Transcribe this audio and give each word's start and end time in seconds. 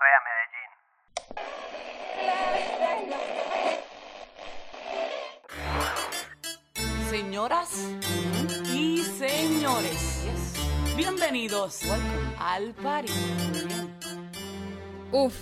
Rea 0.00 0.20
Medellín. 0.26 0.70
Señoras 7.10 7.70
y 8.72 8.98
señores, 9.02 10.54
bienvenidos 10.96 11.82
al 12.38 12.74
París. 12.74 13.10
Uf, 15.10 15.34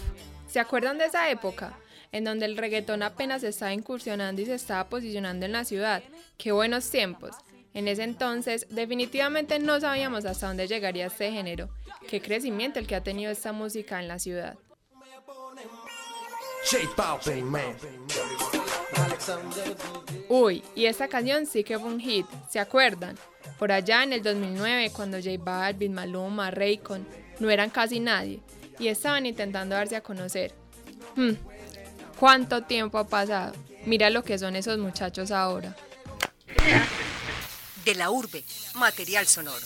¿se 0.46 0.58
acuerdan 0.58 0.96
de 0.96 1.06
esa 1.06 1.28
época? 1.28 1.74
En 2.12 2.24
donde 2.24 2.46
el 2.46 2.56
reggaetón 2.56 3.02
apenas 3.02 3.42
estaba 3.42 3.74
incursionando 3.74 4.40
y 4.40 4.46
se 4.46 4.54
estaba 4.54 4.88
posicionando 4.88 5.44
en 5.44 5.52
la 5.52 5.64
ciudad. 5.64 6.02
¡Qué 6.38 6.52
buenos 6.52 6.90
tiempos! 6.90 7.36
En 7.76 7.88
ese 7.88 8.04
entonces, 8.04 8.66
definitivamente 8.70 9.58
no 9.58 9.78
sabíamos 9.78 10.24
hasta 10.24 10.46
dónde 10.46 10.66
llegaría 10.66 11.08
este 11.08 11.30
género. 11.30 11.68
Qué 12.08 12.22
crecimiento 12.22 12.78
el 12.78 12.86
que 12.86 12.96
ha 12.96 13.02
tenido 13.02 13.30
esta 13.30 13.52
música 13.52 14.00
en 14.00 14.08
la 14.08 14.18
ciudad. 14.18 14.56
Uy, 20.30 20.64
y 20.74 20.86
esta 20.86 21.06
canción 21.06 21.44
sí 21.44 21.64
que 21.64 21.78
fue 21.78 21.88
un 21.90 22.00
hit, 22.00 22.24
¿se 22.48 22.60
acuerdan? 22.60 23.14
Por 23.58 23.70
allá 23.70 24.04
en 24.04 24.14
el 24.14 24.22
2009, 24.22 24.90
cuando 24.96 25.18
J 25.18 25.32
Balvin, 25.38 25.92
Maluma, 25.92 26.50
Raycon 26.50 27.06
no 27.40 27.50
eran 27.50 27.68
casi 27.68 28.00
nadie 28.00 28.40
y 28.78 28.88
estaban 28.88 29.26
intentando 29.26 29.74
darse 29.74 29.96
a 29.96 30.00
conocer. 30.00 30.54
Hmm, 31.14 31.34
¿Cuánto 32.18 32.62
tiempo 32.62 32.96
ha 32.96 33.06
pasado? 33.06 33.52
Mira 33.84 34.08
lo 34.08 34.24
que 34.24 34.38
son 34.38 34.56
esos 34.56 34.78
muchachos 34.78 35.30
ahora. 35.30 35.76
De 37.86 37.94
la 37.94 38.10
urbe, 38.10 38.42
material 38.74 39.26
sonoro. 39.26 39.64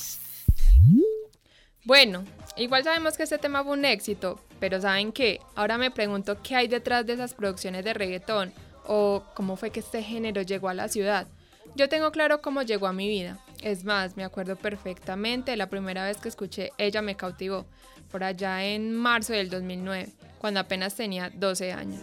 Bueno, 1.85 2.23
igual 2.55 2.85
sabemos 2.85 3.17
que 3.17 3.23
este 3.23 3.39
tema 3.39 3.65
fue 3.65 3.73
un 3.73 3.87
éxito, 3.87 4.39
pero 4.61 4.79
¿saben 4.79 5.11
qué? 5.11 5.41
Ahora 5.55 5.79
me 5.79 5.91
pregunto 5.91 6.43
qué 6.43 6.55
hay 6.55 6.69
detrás 6.69 7.07
de 7.07 7.15
esas 7.15 7.33
producciones 7.33 7.83
de 7.83 7.95
reggaetón 7.95 8.53
o 8.87 9.25
cómo 9.35 9.57
fue 9.57 9.71
que 9.71 9.81
este 9.81 10.03
género 10.03 10.43
llegó 10.43 10.69
a 10.69 10.75
la 10.75 10.89
ciudad. 10.89 11.29
Yo 11.77 11.89
tengo 11.89 12.13
claro 12.13 12.43
cómo 12.43 12.61
llegó 12.61 12.89
a 12.89 12.93
mi 12.93 13.09
vida. 13.09 13.39
Es 13.63 13.85
más, 13.85 14.19
me 14.19 14.25
acuerdo 14.25 14.55
perfectamente 14.57 15.53
de 15.53 15.57
la 15.57 15.71
primera 15.71 16.05
vez 16.05 16.19
que 16.19 16.29
escuché 16.29 16.73
Ella 16.77 17.01
me 17.01 17.17
cautivó, 17.17 17.65
por 18.11 18.23
allá 18.23 18.63
en 18.67 18.95
marzo 18.95 19.33
del 19.33 19.49
2009, 19.49 20.11
cuando 20.39 20.61
apenas 20.61 20.95
tenía 20.95 21.31
12 21.31 21.73
años. 21.73 22.03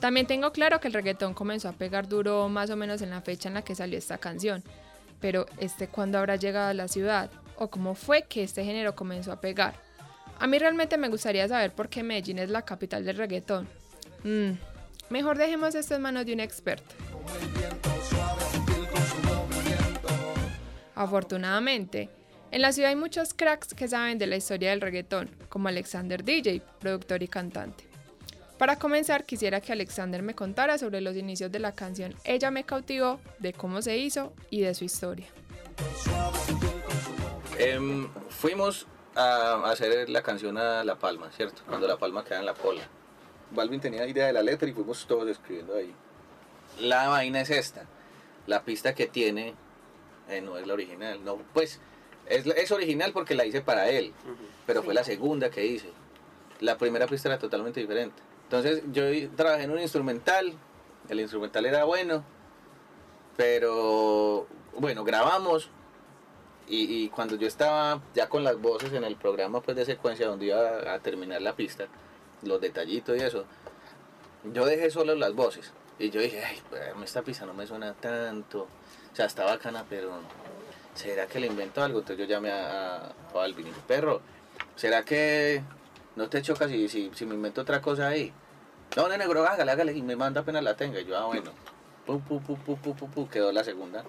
También 0.00 0.26
tengo 0.26 0.52
claro 0.52 0.80
que 0.80 0.88
el 0.88 0.94
reggaetón 0.94 1.34
comenzó 1.34 1.68
a 1.68 1.72
pegar 1.72 2.08
duro 2.08 2.48
más 2.48 2.70
o 2.70 2.76
menos 2.76 3.02
en 3.02 3.10
la 3.10 3.22
fecha 3.22 3.48
en 3.48 3.54
la 3.54 3.62
que 3.62 3.74
salió 3.74 3.98
esta 3.98 4.18
canción. 4.18 4.62
Pero 5.20 5.46
este 5.58 5.88
cuándo 5.88 6.18
habrá 6.18 6.36
llegado 6.36 6.68
a 6.68 6.74
la 6.74 6.88
ciudad 6.88 7.30
o 7.56 7.68
cómo 7.68 7.94
fue 7.94 8.22
que 8.22 8.42
este 8.42 8.64
género 8.64 8.94
comenzó 8.94 9.32
a 9.32 9.40
pegar. 9.40 9.74
A 10.38 10.46
mí 10.46 10.58
realmente 10.58 10.98
me 10.98 11.08
gustaría 11.08 11.48
saber 11.48 11.72
por 11.72 11.88
qué 11.88 12.02
Medellín 12.02 12.38
es 12.38 12.50
la 12.50 12.62
capital 12.62 13.04
del 13.04 13.16
reggaetón. 13.16 13.66
Mm, 14.22 14.52
mejor 15.08 15.38
dejemos 15.38 15.74
esto 15.74 15.94
en 15.94 16.02
manos 16.02 16.26
de 16.26 16.34
un 16.34 16.40
experto. 16.40 16.94
Afortunadamente, 20.94 22.10
en 22.50 22.62
la 22.62 22.72
ciudad 22.72 22.90
hay 22.90 22.96
muchos 22.96 23.34
cracks 23.34 23.74
que 23.74 23.88
saben 23.88 24.18
de 24.18 24.26
la 24.26 24.36
historia 24.36 24.70
del 24.70 24.80
reggaetón, 24.80 25.30
como 25.48 25.68
Alexander 25.68 26.22
DJ, 26.22 26.62
productor 26.78 27.22
y 27.22 27.28
cantante. 27.28 27.84
Para 28.58 28.78
comenzar, 28.78 29.24
quisiera 29.24 29.60
que 29.60 29.72
Alexander 29.72 30.22
me 30.22 30.34
contara 30.34 30.78
sobre 30.78 31.02
los 31.02 31.14
inicios 31.14 31.52
de 31.52 31.58
la 31.58 31.72
canción 31.72 32.14
Ella 32.24 32.50
me 32.50 32.64
cautivó, 32.64 33.20
de 33.38 33.52
cómo 33.52 33.82
se 33.82 33.98
hizo 33.98 34.32
y 34.48 34.62
de 34.62 34.74
su 34.74 34.84
historia. 34.84 35.26
Em, 37.58 38.08
fuimos 38.30 38.86
a 39.14 39.70
hacer 39.70 40.08
la 40.08 40.22
canción 40.22 40.56
a 40.56 40.84
La 40.84 40.98
Palma, 40.98 41.30
¿cierto? 41.32 41.62
Cuando 41.66 41.86
La 41.86 41.98
Palma 41.98 42.24
queda 42.24 42.40
en 42.40 42.46
la 42.46 42.54
cola. 42.54 42.82
Balvin 43.50 43.80
tenía 43.80 44.06
idea 44.06 44.26
de 44.26 44.32
la 44.32 44.42
letra 44.42 44.68
y 44.68 44.72
fuimos 44.72 45.06
todos 45.06 45.28
escribiendo 45.28 45.76
ahí. 45.76 45.94
La 46.80 47.08
vaina 47.08 47.42
es 47.42 47.50
esta. 47.50 47.86
La 48.46 48.62
pista 48.62 48.94
que 48.94 49.06
tiene 49.06 49.54
eh, 50.28 50.40
no 50.40 50.56
es 50.56 50.66
la 50.66 50.74
original. 50.74 51.22
No, 51.24 51.38
pues 51.52 51.80
es, 52.26 52.46
es 52.46 52.70
original 52.70 53.12
porque 53.12 53.34
la 53.34 53.44
hice 53.44 53.60
para 53.60 53.88
él, 53.88 54.12
pero 54.66 54.82
fue 54.82 54.94
la 54.94 55.04
segunda 55.04 55.50
que 55.50 55.64
hice. 55.66 55.90
La 56.60 56.78
primera 56.78 57.06
pista 57.06 57.28
era 57.28 57.38
totalmente 57.38 57.80
diferente. 57.80 58.25
Entonces 58.46 58.82
yo 58.92 59.02
trabajé 59.34 59.64
en 59.64 59.72
un 59.72 59.80
instrumental, 59.80 60.52
el 61.08 61.20
instrumental 61.20 61.66
era 61.66 61.82
bueno, 61.82 62.24
pero 63.36 64.46
bueno, 64.78 65.02
grabamos 65.02 65.68
y, 66.68 67.08
cuando 67.08 67.36
yo 67.36 67.48
estaba 67.48 68.00
ya 68.14 68.28
con 68.28 68.44
las 68.44 68.60
voces 68.60 68.92
en 68.92 69.02
el 69.02 69.16
programa 69.16 69.60
pues 69.60 69.76
de 69.76 69.84
secuencia 69.84 70.28
donde 70.28 70.46
iba 70.46 70.92
a 70.92 70.98
terminar 71.00 71.42
la 71.42 71.54
pista, 71.56 71.86
los 72.42 72.60
detallitos 72.60 73.16
y 73.16 73.20
eso, 73.20 73.44
yo 74.52 74.64
dejé 74.64 74.90
solo 74.92 75.16
las 75.16 75.34
voces 75.34 75.72
y 75.98 76.10
yo 76.10 76.20
dije, 76.20 76.44
ay, 76.44 76.62
pues, 76.70 76.82
esta 77.04 77.22
pista 77.22 77.46
no 77.46 77.54
me 77.54 77.66
suena 77.66 77.94
tanto, 77.94 78.68
o 79.12 79.16
sea, 79.16 79.26
está 79.26 79.44
bacana, 79.44 79.84
pero 79.88 80.10
¿será 80.94 81.26
que 81.26 81.40
le 81.40 81.48
invento 81.48 81.82
algo? 81.82 81.98
Entonces 81.98 82.28
yo 82.28 82.32
llamé 82.32 82.52
a, 82.52 83.06
a 83.06 83.48
y 83.48 83.74
perro, 83.88 84.20
¿será 84.76 85.02
que 85.04 85.62
no 86.16 86.28
te 86.28 86.42
chocas 86.42 86.70
si, 86.70 86.88
si, 86.88 87.10
si 87.14 87.26
me 87.26 87.34
invento 87.34 87.60
otra 87.60 87.80
cosa 87.80 88.08
ahí. 88.08 88.32
No, 88.96 89.08
no, 89.08 89.16
negro, 89.16 89.46
hágale, 89.46 89.70
hágale, 89.70 89.92
y 89.92 90.02
me 90.02 90.16
manda 90.16 90.40
apenas 90.40 90.62
la 90.62 90.76
tenga. 90.76 91.00
Y 91.00 91.04
yo, 91.04 91.16
ah, 91.16 91.26
bueno, 91.26 91.52
pum, 92.06 92.20
pum, 92.20 92.42
pum, 92.42 92.56
pum, 92.56 92.76
pum, 92.76 92.96
pum, 92.96 93.10
pum, 93.10 93.28
quedó 93.28 93.52
la 93.52 93.62
segunda. 93.62 94.04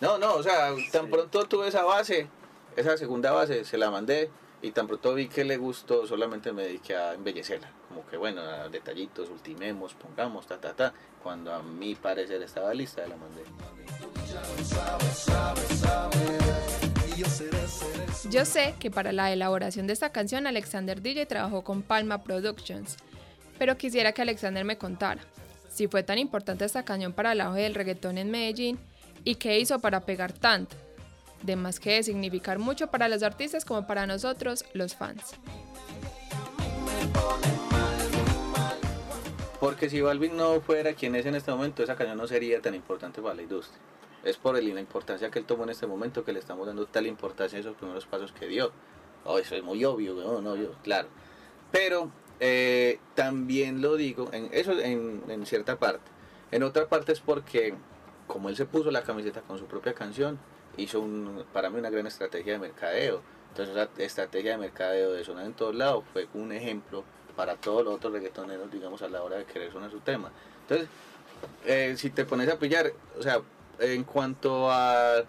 No, 0.00 0.18
no, 0.18 0.34
o 0.34 0.42
sea, 0.42 0.74
tan 0.92 1.10
pronto 1.10 1.44
tuve 1.44 1.68
esa 1.68 1.84
base, 1.84 2.28
esa 2.76 2.96
segunda 2.96 3.32
base, 3.32 3.64
se 3.64 3.78
la 3.78 3.90
mandé, 3.90 4.30
y 4.62 4.70
tan 4.70 4.86
pronto 4.86 5.14
vi 5.14 5.28
que 5.28 5.44
le 5.44 5.56
gustó, 5.56 6.06
solamente 6.06 6.52
me 6.52 6.62
dediqué 6.64 6.96
a 6.96 7.14
embellecerla. 7.14 7.70
Como 7.88 8.06
que, 8.06 8.16
bueno, 8.16 8.40
a 8.40 8.68
detallitos, 8.68 9.28
ultimemos, 9.30 9.94
pongamos, 9.94 10.46
ta, 10.46 10.58
ta, 10.58 10.74
ta. 10.74 10.92
Cuando 11.22 11.52
a 11.52 11.62
mi 11.62 11.94
parecer 11.94 12.42
estaba 12.42 12.72
lista, 12.72 13.06
la 13.06 13.16
mandé. 13.16 13.44
Yo 18.30 18.44
sé 18.44 18.74
que 18.78 18.90
para 18.90 19.12
la 19.12 19.32
elaboración 19.32 19.86
de 19.86 19.94
esta 19.94 20.10
canción 20.12 20.46
Alexander 20.46 21.00
DJ 21.00 21.24
trabajó 21.24 21.64
con 21.64 21.82
Palma 21.82 22.22
Productions, 22.22 22.96
pero 23.58 23.78
quisiera 23.78 24.12
que 24.12 24.22
Alexander 24.22 24.64
me 24.64 24.76
contara 24.76 25.22
si 25.70 25.88
fue 25.88 26.02
tan 26.02 26.18
importante 26.18 26.64
esta 26.64 26.84
canción 26.84 27.12
para 27.12 27.32
el 27.32 27.40
auge 27.40 27.62
del 27.62 27.74
reggaetón 27.74 28.18
en 28.18 28.30
Medellín 28.30 28.78
y 29.24 29.36
qué 29.36 29.58
hizo 29.58 29.78
para 29.78 30.00
pegar 30.00 30.32
tanto, 30.32 30.76
de 31.42 31.56
más 31.56 31.80
que 31.80 31.92
de 31.92 32.02
significar 32.02 32.58
mucho 32.58 32.88
para 32.88 33.08
los 33.08 33.22
artistas 33.22 33.64
como 33.64 33.86
para 33.86 34.06
nosotros, 34.06 34.64
los 34.74 34.94
fans. 34.94 35.34
Porque 39.60 39.88
si 39.88 40.00
Balvin 40.00 40.36
no 40.36 40.60
fuera 40.60 40.92
quien 40.92 41.14
es 41.14 41.24
en 41.24 41.34
este 41.34 41.50
momento, 41.50 41.82
esa 41.82 41.96
canción 41.96 42.18
no 42.18 42.26
sería 42.26 42.60
tan 42.60 42.74
importante 42.74 43.22
para 43.22 43.34
la 43.34 43.42
industria 43.42 43.80
es 44.26 44.36
por 44.36 44.60
la 44.60 44.80
importancia 44.80 45.30
que 45.30 45.38
él 45.38 45.44
tomó 45.44 45.64
en 45.64 45.70
este 45.70 45.86
momento 45.86 46.24
que 46.24 46.32
le 46.32 46.38
estamos 46.38 46.66
dando 46.66 46.86
tal 46.86 47.06
importancia 47.06 47.58
a 47.58 47.60
esos 47.60 47.76
primeros 47.76 48.06
pasos 48.06 48.32
que 48.32 48.46
dio. 48.46 48.72
Oh, 49.24 49.38
eso 49.38 49.54
es 49.54 49.62
muy 49.62 49.84
obvio, 49.84 50.14
no, 50.14 50.56
yo, 50.56 50.72
claro. 50.82 51.08
Pero 51.72 52.10
eh, 52.40 52.98
también 53.14 53.80
lo 53.80 53.96
digo, 53.96 54.28
eso 54.52 54.72
en, 54.78 55.22
en 55.28 55.46
cierta 55.46 55.78
parte. 55.78 56.10
En 56.50 56.62
otra 56.62 56.86
parte 56.86 57.12
es 57.12 57.20
porque, 57.20 57.74
como 58.26 58.48
él 58.48 58.56
se 58.56 58.66
puso 58.66 58.90
la 58.90 59.02
camiseta 59.02 59.42
con 59.42 59.58
su 59.58 59.66
propia 59.66 59.94
canción, 59.94 60.38
hizo 60.76 61.04
para 61.52 61.70
mí 61.70 61.78
una 61.78 61.90
gran 61.90 62.06
estrategia 62.06 62.54
de 62.54 62.58
mercadeo. 62.58 63.22
Entonces 63.50 63.76
esa 63.76 64.02
estrategia 64.02 64.52
de 64.52 64.58
mercadeo 64.58 65.12
de 65.12 65.24
sonar 65.24 65.46
en 65.46 65.54
todos 65.54 65.74
lados 65.74 66.04
fue 66.12 66.28
un 66.34 66.52
ejemplo 66.52 67.04
para 67.34 67.56
todos 67.56 67.84
los 67.84 67.94
otros 67.94 68.12
reggaetoneros, 68.12 68.70
digamos, 68.70 69.02
a 69.02 69.08
la 69.08 69.22
hora 69.22 69.36
de 69.36 69.44
querer 69.44 69.72
sonar 69.72 69.90
su 69.90 70.00
tema. 70.00 70.30
Entonces, 70.62 70.88
eh, 71.64 71.94
si 71.96 72.10
te 72.10 72.24
pones 72.24 72.48
a 72.48 72.58
pillar, 72.58 72.92
o 73.18 73.22
sea, 73.22 73.40
en 73.78 74.04
cuanto 74.04 74.70
a, 74.70 75.24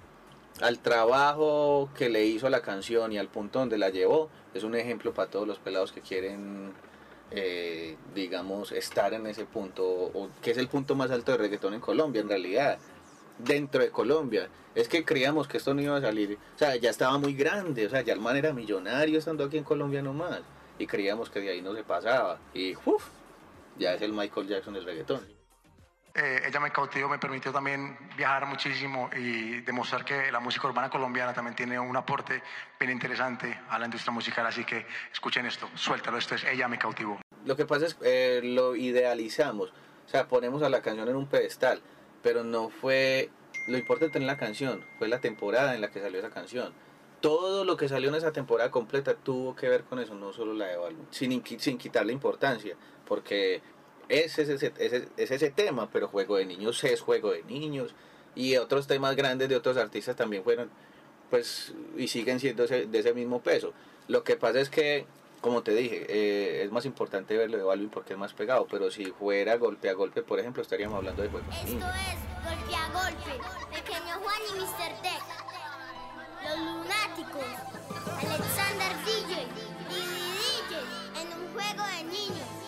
al 0.62 0.80
trabajo 0.80 1.90
que 1.96 2.10
le 2.10 2.26
hizo 2.26 2.48
a 2.48 2.50
la 2.50 2.62
canción 2.62 3.12
y 3.12 3.18
al 3.18 3.28
punto 3.28 3.60
donde 3.60 3.78
la 3.78 3.90
llevó, 3.90 4.30
es 4.54 4.64
un 4.64 4.76
ejemplo 4.76 5.14
para 5.14 5.30
todos 5.30 5.48
los 5.48 5.60
pelados 5.60 5.92
que 5.92 6.02
quieren, 6.02 6.74
eh, 7.32 7.98
digamos, 8.16 8.72
estar 8.72 9.14
en 9.14 9.28
ese 9.28 9.46
punto, 9.46 9.86
o, 9.86 10.30
que 10.42 10.52
es 10.52 10.58
el 10.58 10.68
punto 10.68 10.96
más 10.96 11.12
alto 11.12 11.32
de 11.34 11.38
reggaetón 11.38 11.74
en 11.74 11.82
Colombia, 11.82 12.22
en 12.22 12.30
realidad, 12.30 12.80
dentro 13.38 13.82
de 13.82 13.92
Colombia. 13.92 14.50
Es 14.74 14.88
que 14.88 15.04
creíamos 15.04 15.48
que 15.48 15.58
esto 15.58 15.74
no 15.74 15.82
iba 15.82 15.98
a 15.98 16.02
salir, 16.02 16.38
o 16.56 16.58
sea, 16.58 16.76
ya 16.76 16.90
estaba 16.90 17.18
muy 17.18 17.34
grande, 17.34 17.86
o 17.86 17.90
sea, 17.90 18.02
ya 18.02 18.14
el 18.14 18.20
man 18.20 18.38
era 18.38 18.54
millonario 18.54 19.20
estando 19.20 19.44
aquí 19.44 19.58
en 19.58 19.64
Colombia 19.64 20.02
nomás, 20.02 20.42
y 20.80 20.88
creíamos 20.88 21.30
que 21.30 21.40
de 21.40 21.50
ahí 21.50 21.62
no 21.62 21.76
se 21.76 21.84
pasaba, 21.84 22.40
y 22.54 22.76
uff, 22.76 23.08
ya 23.78 23.94
es 23.94 24.02
el 24.02 24.14
Michael 24.14 24.48
Jackson 24.48 24.74
del 24.74 24.86
reggaetón. 24.86 25.37
Eh, 26.20 26.42
ella 26.48 26.60
me 26.60 26.72
cautivó, 26.72 27.08
me 27.08 27.20
permitió 27.20 27.52
también 27.52 27.96
viajar 28.18 28.48
muchísimo 28.48 29.08
y 29.16 29.62
demostrar 29.62 30.04
que 30.04 30.32
la 30.32 30.40
música 30.40 30.68
urbana 30.68 30.90
colombiana 30.90 31.32
también 31.32 31.56
tiene 31.56 31.80
un 31.80 31.96
aporte 31.96 32.42
bien 32.80 32.92
interesante 32.92 33.60
a 33.70 33.78
la 33.78 33.86
industria 33.86 34.12
musical. 34.12 34.48
Así 34.48 34.66
que 34.66 34.88
escuchen 35.14 35.46
esto, 35.46 35.70
suéltalo, 35.76 36.18
esto 36.18 36.34
es 36.34 36.44
Ella 36.46 36.68
me 36.68 36.80
cautivó. 36.80 37.20
Lo 37.46 37.56
que 37.56 37.66
pasa 37.66 37.86
es 37.86 37.98
eh, 38.02 38.42
lo 38.44 38.76
idealizamos, 38.76 39.70
o 39.70 40.10
sea, 40.10 40.28
ponemos 40.28 40.64
a 40.64 40.70
la 40.70 40.82
canción 40.82 41.08
en 41.08 41.16
un 41.16 41.28
pedestal, 41.28 41.84
pero 42.24 42.44
no 42.44 42.70
fue 42.70 43.30
lo 43.68 43.78
importante 43.78 44.18
en 44.18 44.26
la 44.26 44.38
canción, 44.38 44.84
fue 44.98 45.08
la 45.08 45.20
temporada 45.20 45.76
en 45.76 45.82
la 45.82 45.90
que 45.92 46.02
salió 46.02 46.20
esa 46.20 46.32
canción. 46.32 46.74
todo 47.22 47.64
lo 47.64 47.78
que 47.78 47.90
salió 47.90 48.10
en 48.10 48.16
esa 48.16 48.32
temporada 48.32 48.72
completa 48.72 49.16
tuvo 49.16 49.56
que 49.56 49.70
ver 49.70 49.84
con 49.84 50.00
eso, 50.00 50.16
no 50.16 50.34
solo 50.34 50.54
la 50.54 50.68
de 50.68 50.78
Balvin, 50.78 51.08
sin, 51.12 51.44
sin 51.60 51.78
quitarle 51.78 52.14
importancia, 52.14 52.76
porque 53.06 53.62
ese 54.10 54.44
es 54.44 54.50
ese, 54.50 54.74
ese, 54.78 55.08
es 55.18 55.32
ese 55.32 55.50
tema, 55.52 55.90
pero 55.92 56.08
Juego 56.08 56.38
de 56.38 56.46
Niños 56.46 56.84
es 56.84 57.02
Juego 57.02 57.32
de 57.32 57.44
Niños, 57.44 57.94
y 58.38 58.56
otros 58.58 58.88
temas 58.88 59.16
grandes 59.16 59.50
de 59.50 59.56
otros 59.56 59.78
artistas 59.78 60.16
también 60.16 60.44
fueron, 60.44 60.70
pues, 61.30 61.74
y 61.98 62.08
siguen 62.08 62.40
siendo 62.40 62.68
de 62.68 62.88
ese 63.00 63.14
mismo 63.14 63.42
peso. 63.42 63.74
Lo 64.08 64.24
que 64.24 64.38
pasa 64.38 64.60
es 64.60 64.70
que, 64.70 65.06
como 65.42 65.64
te 65.64 65.74
dije, 65.74 66.06
eh, 66.08 66.64
es 66.64 66.72
más 66.72 66.86
importante 66.86 67.36
verlo 67.36 67.58
de 67.58 67.64
Balvin 67.64 67.90
porque 67.90 68.14
es 68.14 68.20
más 68.20 68.34
pegado, 68.34 68.68
pero 68.70 68.92
si 68.92 69.06
fuera 69.06 69.58
golpe 69.58 69.90
a 69.90 69.94
golpe, 69.94 70.22
por 70.22 70.40
ejemplo, 70.40 70.62
estaríamos 70.62 70.98
hablando 70.98 71.24
de 71.24 71.30
Juego 71.30 71.48
de 71.48 71.56
Esto 71.56 71.72
es 71.72 72.38
Golpe 72.46 72.76
a 72.76 72.90
Golpe, 72.90 73.76
Pequeño 73.76 74.14
Juan 74.22 74.42
y 74.50 74.60
Mr. 74.60 75.02
Deck, 75.02 75.24
Los 76.44 76.60
Lunáticos, 76.60 77.44
Alexander 78.18 78.92
DJ 79.04 79.48
y 79.90 80.00
DJ 80.38 81.22
en 81.22 81.28
un 81.34 81.54
juego 81.54 81.84
de 81.98 82.04
niños. 82.04 82.67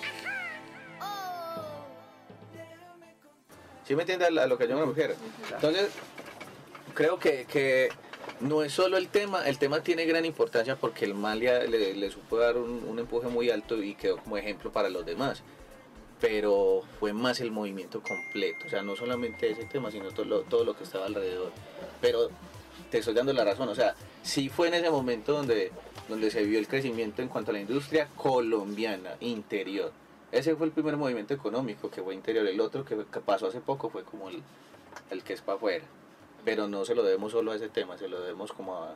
¿Sí 3.90 3.96
me 3.96 4.04
entiendes 4.04 4.28
a 4.38 4.46
lo 4.46 4.56
que 4.56 4.68
yo 4.68 4.78
me 4.78 4.86
refiero? 4.86 5.16
Entonces, 5.52 5.90
creo 6.94 7.18
que, 7.18 7.46
que, 7.46 7.90
no 8.40 8.62
es 8.62 8.72
solo 8.72 8.98
el 8.98 9.08
tema, 9.08 9.50
el 9.50 9.58
tema 9.58 9.82
tiene 9.82 10.06
gran 10.06 10.26
importancia 10.26 10.76
porque 10.76 11.06
el 11.06 11.16
mal 11.16 11.40
le, 11.40 11.96
le, 11.96 12.12
supo 12.12 12.38
dar 12.38 12.56
un, 12.58 12.84
un, 12.88 13.00
empuje 13.00 13.30
muy 13.30 13.50
alto 13.50 13.82
y 13.82 13.96
quedó 13.96 14.18
como 14.18 14.38
ejemplo 14.38 14.72
para 14.72 14.92
los 14.92 15.08
demás. 15.08 15.42
Pero 16.22 16.84
fue 17.00 17.14
más 17.14 17.40
el 17.40 17.50
movimiento 17.50 18.04
completo, 18.04 18.68
o 18.68 18.70
sea, 18.70 18.84
no 18.84 18.96
solamente 18.96 19.50
ese 19.50 19.66
tema, 19.66 19.90
sino 19.90 20.12
todo 20.12 20.28
lo, 20.28 20.42
todo 20.42 20.64
lo 20.66 20.78
que 20.78 20.84
estaba 20.84 21.08
alrededor. 21.08 21.52
Pero 22.00 22.30
te 22.92 23.00
estoy 23.00 23.16
dando 23.16 23.34
la 23.34 23.44
razón, 23.44 23.70
o 23.70 23.76
sea, 23.76 23.96
sí 24.22 24.50
fue 24.50 24.68
en 24.68 24.76
ese 24.76 24.92
momento 24.92 25.34
donde, 25.34 25.72
donde 26.08 26.30
se 26.30 26.44
vio 26.44 26.60
el 26.60 26.68
crecimiento 26.68 27.24
en 27.24 27.28
cuanto 27.28 27.50
a 27.50 27.56
la 27.56 27.62
industria 27.62 28.08
colombiana, 28.16 29.16
interior 29.20 29.92
ese 30.32 30.56
fue 30.56 30.68
el 30.68 30.72
primer 30.72 30.98
movimiento 30.98 31.34
económico 31.34 31.90
que 31.90 32.02
fue 32.02 32.14
interior. 32.14 32.46
El 32.46 32.62
otro 32.62 32.86
que, 32.86 32.96
pasó 32.96 33.48
hace 33.48 33.62
poco 33.62 33.90
fue 33.90 34.04
como 34.04 34.30
el, 34.30 34.44
el, 35.10 35.24
que 35.24 35.34
es 35.34 35.42
para 35.42 35.58
afuera. 35.58 35.86
Pero 36.46 36.68
no 36.68 36.86
se 36.86 36.96
lo 36.96 37.04
debemos 37.04 37.32
solo 37.32 37.52
a 37.52 37.56
ese 37.56 37.70
tema, 37.70 37.98
se 37.98 38.08
lo 38.08 38.22
debemos 38.22 38.54
como 38.54 38.88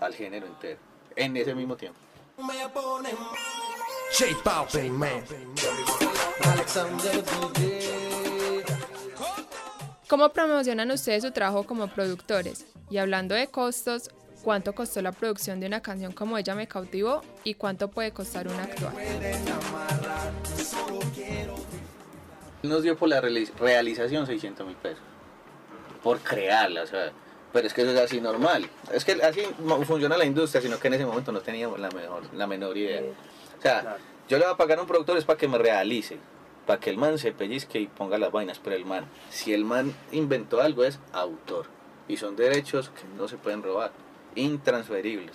al 0.00 0.14
género 0.14 0.46
entero. 0.46 0.78
En 1.16 1.36
ese 1.36 1.54
mismo 1.54 1.76
tiempo. 1.76 1.98
¿Cómo 10.08 10.28
promocionan 10.30 10.90
ustedes 10.90 11.22
su 11.22 11.30
trabajo 11.30 11.64
como 11.64 11.86
productores? 11.88 12.66
Y 12.90 12.98
hablando 12.98 13.34
de 13.34 13.46
costos, 13.46 14.10
¿cuánto 14.42 14.74
costó 14.74 15.02
la 15.02 15.12
producción 15.12 15.60
de 15.60 15.66
una 15.66 15.80
canción 15.80 16.12
como 16.12 16.38
Ella 16.38 16.54
me 16.54 16.66
cautivó 16.66 17.22
y 17.44 17.54
cuánto 17.54 17.88
puede 17.88 18.12
costar 18.12 18.48
una 18.48 18.64
actual? 18.64 18.94
Nos 22.62 22.82
dio 22.82 22.96
por 22.96 23.08
la 23.08 23.20
realización 23.20 24.26
600 24.26 24.66
mil 24.66 24.76
pesos. 24.76 25.02
Por 26.02 26.18
crearla, 26.20 26.82
o 26.82 26.86
sea. 26.86 27.12
Pero 27.52 27.66
es 27.66 27.74
que 27.74 27.82
eso 27.82 27.90
es 27.90 27.98
así 27.98 28.20
normal. 28.20 28.68
Es 28.92 29.04
que 29.04 29.12
así 29.12 29.42
funciona 29.84 30.16
la 30.16 30.24
industria, 30.24 30.62
sino 30.62 30.78
que 30.78 30.88
en 30.88 30.94
ese 30.94 31.06
momento 31.06 31.32
no 31.32 31.40
teníamos 31.40 31.80
la, 31.80 31.90
mejor, 31.90 32.22
la 32.34 32.46
menor 32.46 32.76
idea. 32.76 33.02
O 33.58 33.62
sea, 33.62 33.96
yo 34.28 34.38
le 34.38 34.44
voy 34.44 34.54
a 34.54 34.56
pagar 34.56 34.78
a 34.78 34.82
un 34.82 34.86
productor 34.86 35.16
es 35.18 35.24
para 35.24 35.36
que 35.36 35.48
me 35.48 35.58
realice, 35.58 36.18
para 36.66 36.78
que 36.78 36.90
el 36.90 36.96
man 36.96 37.18
se 37.18 37.32
pellizque 37.32 37.80
y 37.80 37.88
ponga 37.88 38.18
las 38.18 38.30
vainas, 38.30 38.60
pero 38.62 38.76
el 38.76 38.84
man, 38.84 39.06
si 39.30 39.52
el 39.52 39.64
man 39.64 39.92
inventó 40.12 40.60
algo 40.60 40.84
es 40.84 41.00
autor. 41.12 41.66
Y 42.06 42.16
son 42.16 42.36
derechos 42.36 42.90
que 42.90 43.02
no 43.16 43.26
se 43.26 43.36
pueden 43.36 43.62
robar, 43.62 43.90
intransferibles. 44.34 45.32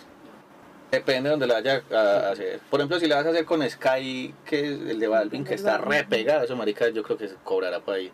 Depende 0.92 1.30
de 1.30 1.32
donde 1.32 1.48
la 1.48 1.56
vaya 1.56 1.84
a 1.92 2.30
hacer. 2.32 2.60
Por 2.70 2.80
ejemplo, 2.80 3.00
si 3.00 3.08
la 3.08 3.18
vas 3.18 3.26
a 3.26 3.30
hacer 3.30 3.46
con 3.46 3.68
Sky, 3.68 4.34
que 4.46 4.60
es 4.60 4.80
el 4.92 5.00
de 5.00 5.08
Balvin, 5.08 5.44
que 5.44 5.56
está 5.56 5.78
re 5.78 6.04
pegado, 6.04 6.44
eso 6.44 6.56
marica, 6.56 6.90
yo 6.90 7.04
creo 7.04 7.18
que 7.18 7.28
se 7.28 7.36
cobrará 7.44 7.80
por 7.80 7.96
ahí 7.96 8.12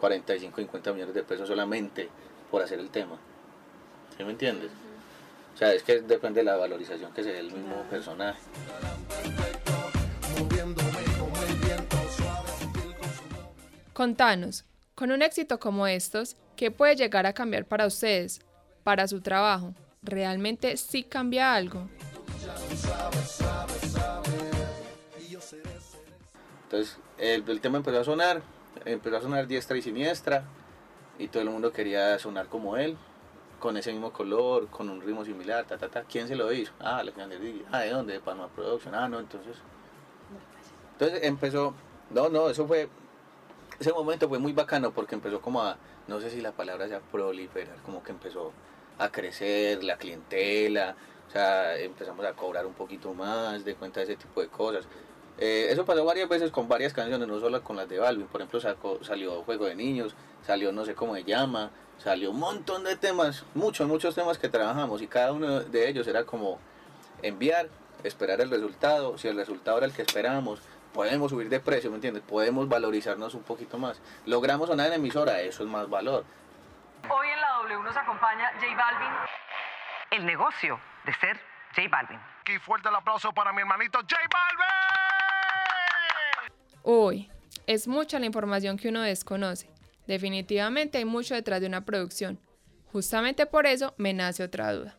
45, 0.00 0.56
50 0.56 0.92
millones 0.92 1.14
de 1.14 1.22
pesos 1.22 1.46
solamente 1.46 2.08
por 2.50 2.62
hacer 2.62 2.80
el 2.80 2.90
tema. 2.90 3.18
¿Sí 4.16 4.24
me 4.24 4.30
entiendes? 4.30 4.70
O 5.54 5.56
sea, 5.56 5.72
es 5.72 5.82
que 5.82 6.00
depende 6.00 6.40
de 6.40 6.44
la 6.44 6.56
valorización 6.56 7.12
que 7.12 7.22
se 7.22 7.32
dé 7.32 7.38
el 7.38 7.52
mismo 7.52 7.82
personaje. 7.88 8.40
Contanos, 13.92 14.64
con 14.96 15.12
un 15.12 15.22
éxito 15.22 15.60
como 15.60 15.86
estos, 15.86 16.36
¿qué 16.56 16.72
puede 16.72 16.96
llegar 16.96 17.26
a 17.26 17.32
cambiar 17.32 17.64
para 17.64 17.86
ustedes, 17.86 18.40
para 18.82 19.06
su 19.06 19.20
trabajo? 19.20 19.72
¿Realmente 20.04 20.76
sí 20.76 21.02
cambia 21.02 21.54
algo? 21.54 21.88
Entonces 26.64 26.98
el, 27.18 27.60
tema 27.60 27.78
empezó 27.78 28.00
a 28.00 28.04
sonar, 28.04 28.42
empezó 28.84 29.16
a 29.16 29.22
sonar 29.22 29.46
diestra 29.46 29.76
y 29.78 29.82
siniestra 29.82 30.44
y 31.18 31.28
todo 31.28 31.42
el 31.42 31.50
mundo 31.50 31.72
quería 31.72 32.18
sonar 32.18 32.48
como 32.48 32.76
él, 32.76 32.98
con 33.60 33.78
ese 33.78 33.92
mismo 33.92 34.12
color, 34.12 34.68
con 34.68 34.90
un 34.90 35.00
ritmo 35.00 35.24
similar, 35.24 35.64
ta, 35.64 35.78
ta, 35.78 35.88
ta. 35.88 36.02
¿Quién 36.02 36.28
se 36.28 36.36
lo 36.36 36.52
hizo? 36.52 36.72
Ah, 36.80 36.98
Alexander 36.98 37.40
Díaz. 37.40 37.66
Ah, 37.72 37.80
¿de 37.80 37.90
dónde? 37.90 38.12
De 38.12 38.20
Panama 38.20 38.48
Production. 38.48 38.94
Ah, 38.94 39.08
no, 39.08 39.20
entonces... 39.20 39.56
Entonces 40.92 41.20
empezó, 41.22 41.74
no, 42.10 42.28
no, 42.28 42.50
eso 42.50 42.66
fue, 42.66 42.88
ese 43.80 43.92
momento 43.92 44.28
fue 44.28 44.38
muy 44.38 44.52
bacano 44.52 44.92
porque 44.92 45.14
empezó 45.14 45.40
como 45.40 45.62
a, 45.62 45.76
no 46.06 46.20
sé 46.20 46.30
si 46.30 46.40
la 46.40 46.52
palabra 46.52 46.86
sea 46.88 47.00
proliferar, 47.00 47.76
como 47.82 48.02
que 48.02 48.12
empezó 48.12 48.52
a 48.98 49.10
crecer 49.10 49.82
la 49.82 49.96
clientela, 49.96 50.96
o 51.28 51.30
sea, 51.30 51.76
empezamos 51.78 52.24
a 52.24 52.32
cobrar 52.32 52.66
un 52.66 52.74
poquito 52.74 53.12
más 53.14 53.64
de 53.64 53.74
cuenta 53.74 54.00
de 54.00 54.04
ese 54.04 54.16
tipo 54.16 54.40
de 54.40 54.48
cosas. 54.48 54.86
Eh, 55.38 55.66
eso 55.70 55.84
pasó 55.84 56.04
varias 56.04 56.28
veces 56.28 56.50
con 56.50 56.68
varias 56.68 56.92
canciones, 56.92 57.26
no 57.26 57.40
solo 57.40 57.62
con 57.62 57.76
las 57.76 57.88
de 57.88 57.98
Balvin. 57.98 58.26
Por 58.26 58.40
ejemplo, 58.40 58.60
sacó, 58.60 59.02
salió 59.02 59.42
Juego 59.42 59.64
de 59.64 59.74
Niños, 59.74 60.14
salió 60.46 60.70
no 60.72 60.84
sé 60.84 60.94
cómo 60.94 61.14
se 61.16 61.24
llama, 61.24 61.70
salió 61.98 62.30
un 62.30 62.38
montón 62.38 62.84
de 62.84 62.96
temas, 62.96 63.44
muchos, 63.54 63.88
muchos 63.88 64.14
temas 64.14 64.38
que 64.38 64.48
trabajamos 64.48 65.02
y 65.02 65.06
cada 65.06 65.32
uno 65.32 65.60
de 65.60 65.88
ellos 65.88 66.06
era 66.06 66.24
como 66.24 66.58
enviar, 67.22 67.68
esperar 68.04 68.40
el 68.40 68.50
resultado, 68.50 69.18
si 69.18 69.28
el 69.28 69.36
resultado 69.36 69.78
era 69.78 69.86
el 69.86 69.92
que 69.92 70.02
esperábamos, 70.02 70.60
podemos 70.92 71.30
subir 71.30 71.48
de 71.48 71.60
precio, 71.60 71.90
¿me 71.90 71.96
entiendes? 71.96 72.22
Podemos 72.22 72.68
valorizarnos 72.68 73.34
un 73.34 73.42
poquito 73.42 73.78
más. 73.78 74.00
Logramos 74.26 74.68
sonar 74.68 74.88
en 74.88 74.94
emisora, 74.94 75.40
eso 75.40 75.64
es 75.64 75.68
más 75.68 75.88
valor. 75.88 76.24
Hoy 77.04 77.26
en 77.28 77.40
W 77.64 77.82
nos 77.82 77.96
acompaña 77.96 78.50
J 78.60 78.66
Balvin. 78.76 79.08
El 80.10 80.26
negocio 80.26 80.78
de 81.06 81.14
ser 81.14 81.40
J 81.74 81.88
Balvin. 81.88 82.20
Aquí 82.42 82.58
fuerte 82.58 82.90
el 82.90 82.94
aplauso 82.94 83.32
para 83.32 83.54
mi 83.54 83.62
hermanito 83.62 84.00
J 84.00 84.16
Balvin. 84.30 84.66
Uy, 86.82 87.30
es 87.66 87.88
mucha 87.88 88.18
la 88.18 88.26
información 88.26 88.76
que 88.76 88.90
uno 88.90 89.00
desconoce. 89.00 89.70
Definitivamente 90.06 90.98
hay 90.98 91.06
mucho 91.06 91.34
detrás 91.34 91.62
de 91.62 91.66
una 91.66 91.86
producción. 91.86 92.38
Justamente 92.92 93.46
por 93.46 93.64
eso 93.66 93.94
me 93.96 94.12
nace 94.12 94.44
otra 94.44 94.70
duda. 94.74 94.98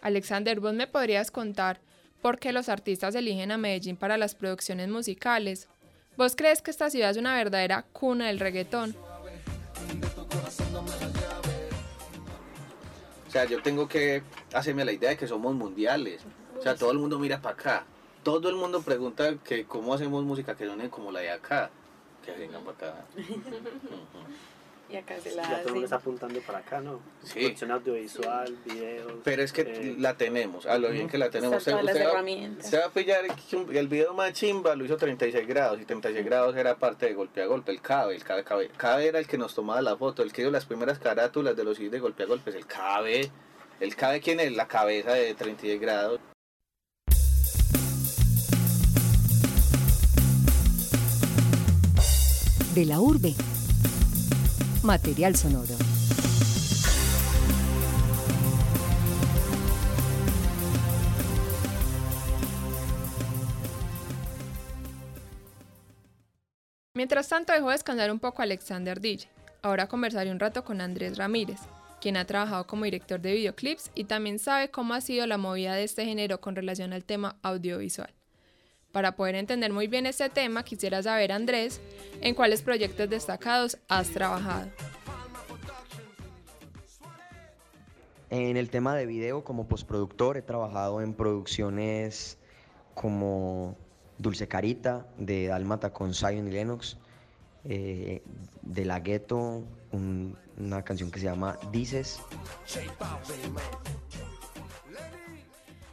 Alexander, 0.00 0.58
¿vos 0.58 0.72
me 0.72 0.86
podrías 0.86 1.30
contar 1.30 1.82
por 2.22 2.38
qué 2.38 2.50
los 2.52 2.70
artistas 2.70 3.14
eligen 3.14 3.52
a 3.52 3.58
Medellín 3.58 3.98
para 3.98 4.16
las 4.16 4.34
producciones 4.34 4.88
musicales? 4.88 5.68
¿Vos 6.16 6.34
crees 6.34 6.62
que 6.62 6.70
esta 6.70 6.88
ciudad 6.88 7.10
es 7.10 7.18
una 7.18 7.36
verdadera 7.36 7.82
cuna 7.92 8.28
del 8.28 8.40
reggaetón? 8.40 8.96
Sea, 13.38 13.44
yo 13.44 13.62
tengo 13.62 13.88
que 13.88 14.22
hacerme 14.52 14.84
la 14.84 14.92
idea 14.92 15.10
de 15.10 15.16
que 15.16 15.26
somos 15.26 15.54
mundiales. 15.54 16.22
O 16.58 16.62
sea, 16.62 16.74
todo 16.74 16.90
el 16.90 16.98
mundo 16.98 17.18
mira 17.18 17.40
para 17.40 17.54
acá 17.54 17.86
todo 18.26 18.48
el 18.48 18.56
mundo 18.56 18.82
pregunta 18.82 19.36
que 19.36 19.66
cómo 19.66 19.94
hacemos 19.94 20.24
música 20.24 20.56
que 20.56 20.66
suene 20.66 20.90
como 20.90 21.12
la 21.12 21.20
de 21.20 21.30
acá. 21.30 21.70
Que 22.24 22.32
vengan 22.32 22.64
para 22.64 22.88
acá. 22.88 23.04
Y 24.88 24.96
acá 24.96 25.18
se 25.20 25.34
la 25.34 25.42
Ya 25.42 25.62
todo 25.62 25.82
está 25.82 25.96
apuntando 25.96 26.40
para 26.40 26.58
acá, 26.58 26.80
¿no? 26.80 27.00
Sí. 27.22 27.40
Producción 27.40 27.72
audiovisual, 27.72 28.56
videos. 28.64 29.12
Pero 29.24 29.42
es 29.42 29.52
que 29.52 29.62
eh, 29.62 29.96
la 29.98 30.16
tenemos, 30.16 30.66
a 30.66 30.78
lo 30.78 30.90
bien 30.90 31.08
que 31.08 31.18
la 31.18 31.28
tenemos. 31.28 31.58
Usted, 31.58 31.74
usted, 31.74 32.06
va, 32.06 32.62
se 32.62 32.78
va 32.78 32.86
a 32.86 32.90
pillar 32.90 33.24
el 33.72 33.88
video 33.88 34.14
más 34.14 34.32
chimba, 34.32 34.76
lo 34.76 34.84
hizo 34.84 34.96
36 34.96 35.46
grados, 35.46 35.80
y 35.80 35.84
36 35.84 36.24
grados 36.24 36.56
era 36.56 36.76
parte 36.76 37.06
de 37.06 37.14
golpe 37.14 37.42
a 37.42 37.46
golpe, 37.46 37.72
el 37.72 37.80
CABE, 37.80 38.14
el 38.14 38.22
CABE, 38.22 38.44
CABE. 38.44 38.68
CABE 38.76 39.06
era 39.08 39.18
el 39.18 39.26
que 39.26 39.38
nos 39.38 39.54
tomaba 39.54 39.82
la 39.82 39.96
foto, 39.96 40.22
el 40.22 40.32
que 40.32 40.42
dio 40.42 40.50
las 40.52 40.66
primeras 40.66 40.98
carátulas 41.00 41.56
de 41.56 41.64
los 41.64 41.78
de 41.78 41.98
golpe 41.98 42.22
a 42.22 42.26
golpe, 42.26 42.50
es 42.50 42.56
el 42.56 42.66
CABE. 42.66 43.30
El 43.80 43.96
CABE, 43.96 44.20
¿quién 44.20 44.40
es? 44.40 44.52
La 44.52 44.68
cabeza 44.68 45.12
de 45.12 45.34
36 45.34 45.80
grados. 45.80 46.20
de 52.76 52.84
la 52.84 53.00
urbe. 53.00 53.34
Material 54.86 55.34
sonoro. 55.34 55.74
Mientras 66.94 67.28
tanto 67.28 67.52
dejo 67.52 67.70
descansar 67.70 68.12
un 68.12 68.20
poco 68.20 68.42
a 68.42 68.44
Alexander 68.44 69.00
DJ. 69.00 69.28
Ahora 69.62 69.88
conversaré 69.88 70.30
un 70.30 70.38
rato 70.38 70.64
con 70.64 70.80
Andrés 70.80 71.18
Ramírez. 71.18 71.58
quien 72.00 72.16
ha 72.16 72.24
trabajado 72.24 72.68
como 72.68 72.84
director 72.84 73.20
de 73.20 73.32
videoclips 73.32 73.90
y 73.96 74.04
también 74.04 74.38
sabe 74.38 74.70
cómo 74.70 74.94
ha 74.94 75.00
sido 75.00 75.26
la 75.26 75.38
movida 75.38 75.74
de 75.74 75.82
este 75.82 76.04
género 76.04 76.40
con 76.40 76.54
relación 76.54 76.92
al 76.92 77.04
tema 77.04 77.36
audiovisual. 77.42 78.14
Para 78.96 79.14
poder 79.14 79.34
entender 79.34 79.74
muy 79.74 79.88
bien 79.88 80.06
este 80.06 80.30
tema, 80.30 80.64
quisiera 80.64 81.02
saber, 81.02 81.30
Andrés, 81.30 81.82
en 82.22 82.34
cuáles 82.34 82.62
proyectos 82.62 83.10
destacados 83.10 83.76
has 83.88 84.08
trabajado. 84.08 84.70
En 88.30 88.56
el 88.56 88.70
tema 88.70 88.96
de 88.96 89.04
video, 89.04 89.44
como 89.44 89.68
postproductor, 89.68 90.38
he 90.38 90.40
trabajado 90.40 91.02
en 91.02 91.12
producciones 91.12 92.38
como 92.94 93.76
Dulce 94.16 94.48
Carita, 94.48 95.06
de 95.18 95.48
Dalmata 95.48 95.92
con 95.92 96.14
Zion 96.14 96.48
y 96.48 96.52
Lennox, 96.52 96.96
eh, 97.64 98.22
de 98.62 98.84
La 98.86 99.00
Ghetto, 99.00 99.62
una 99.92 100.82
canción 100.84 101.10
que 101.10 101.20
se 101.20 101.26
llama 101.26 101.58
Dices. 101.70 102.18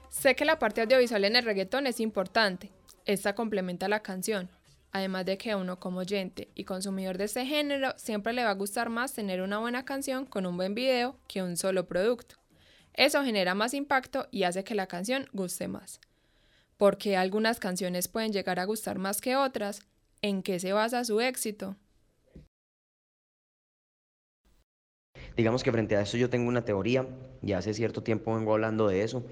Sé 0.10 0.36
que 0.38 0.46
la 0.46 0.58
parte 0.58 0.80
audiovisual 0.80 1.26
en 1.26 1.36
el 1.36 1.44
reggaetón 1.44 1.86
es 1.86 2.00
importante. 2.00 2.72
Esta 3.06 3.36
complementa 3.36 3.90
la 3.90 4.02
canción. 4.02 4.50
Además 4.94 5.26
de 5.26 5.38
que 5.38 5.52
a 5.52 5.58
uno 5.58 5.80
como 5.80 6.00
oyente 6.00 6.50
y 6.56 6.64
consumidor 6.64 7.18
de 7.18 7.26
este 7.26 7.46
género 7.46 7.94
siempre 7.98 8.32
le 8.32 8.44
va 8.44 8.52
a 8.52 8.56
gustar 8.56 8.90
más 8.90 9.14
tener 9.14 9.42
una 9.42 9.58
buena 9.58 9.84
canción 9.84 10.26
con 10.26 10.46
un 10.46 10.56
buen 10.56 10.74
video 10.76 11.18
que 11.28 11.42
un 11.42 11.58
solo 11.58 11.88
producto. 11.88 12.36
Eso 12.94 13.24
genera 13.24 13.56
más 13.56 13.74
impacto 13.74 14.28
y 14.32 14.44
hace 14.44 14.64
que 14.64 14.76
la 14.76 14.88
canción 14.88 15.28
guste 15.34 15.68
más. 15.68 16.00
Porque 16.78 17.18
algunas 17.18 17.60
canciones 17.60 18.08
pueden 18.08 18.32
llegar 18.32 18.60
a 18.60 18.66
gustar 18.66 19.00
más 19.00 19.20
que 19.20 19.36
otras, 19.36 19.82
¿en 20.22 20.44
qué 20.44 20.60
se 20.60 20.74
basa 20.74 21.04
su 21.04 21.20
éxito? 21.20 21.76
Digamos 25.36 25.64
que 25.64 25.72
frente 25.72 25.96
a 25.96 26.02
eso 26.02 26.18
yo 26.18 26.30
tengo 26.30 26.48
una 26.48 26.64
teoría, 26.64 27.08
ya 27.42 27.58
hace 27.58 27.74
cierto 27.74 28.04
tiempo 28.04 28.36
vengo 28.36 28.54
hablando 28.54 28.88
de 28.88 29.02
eso, 29.02 29.26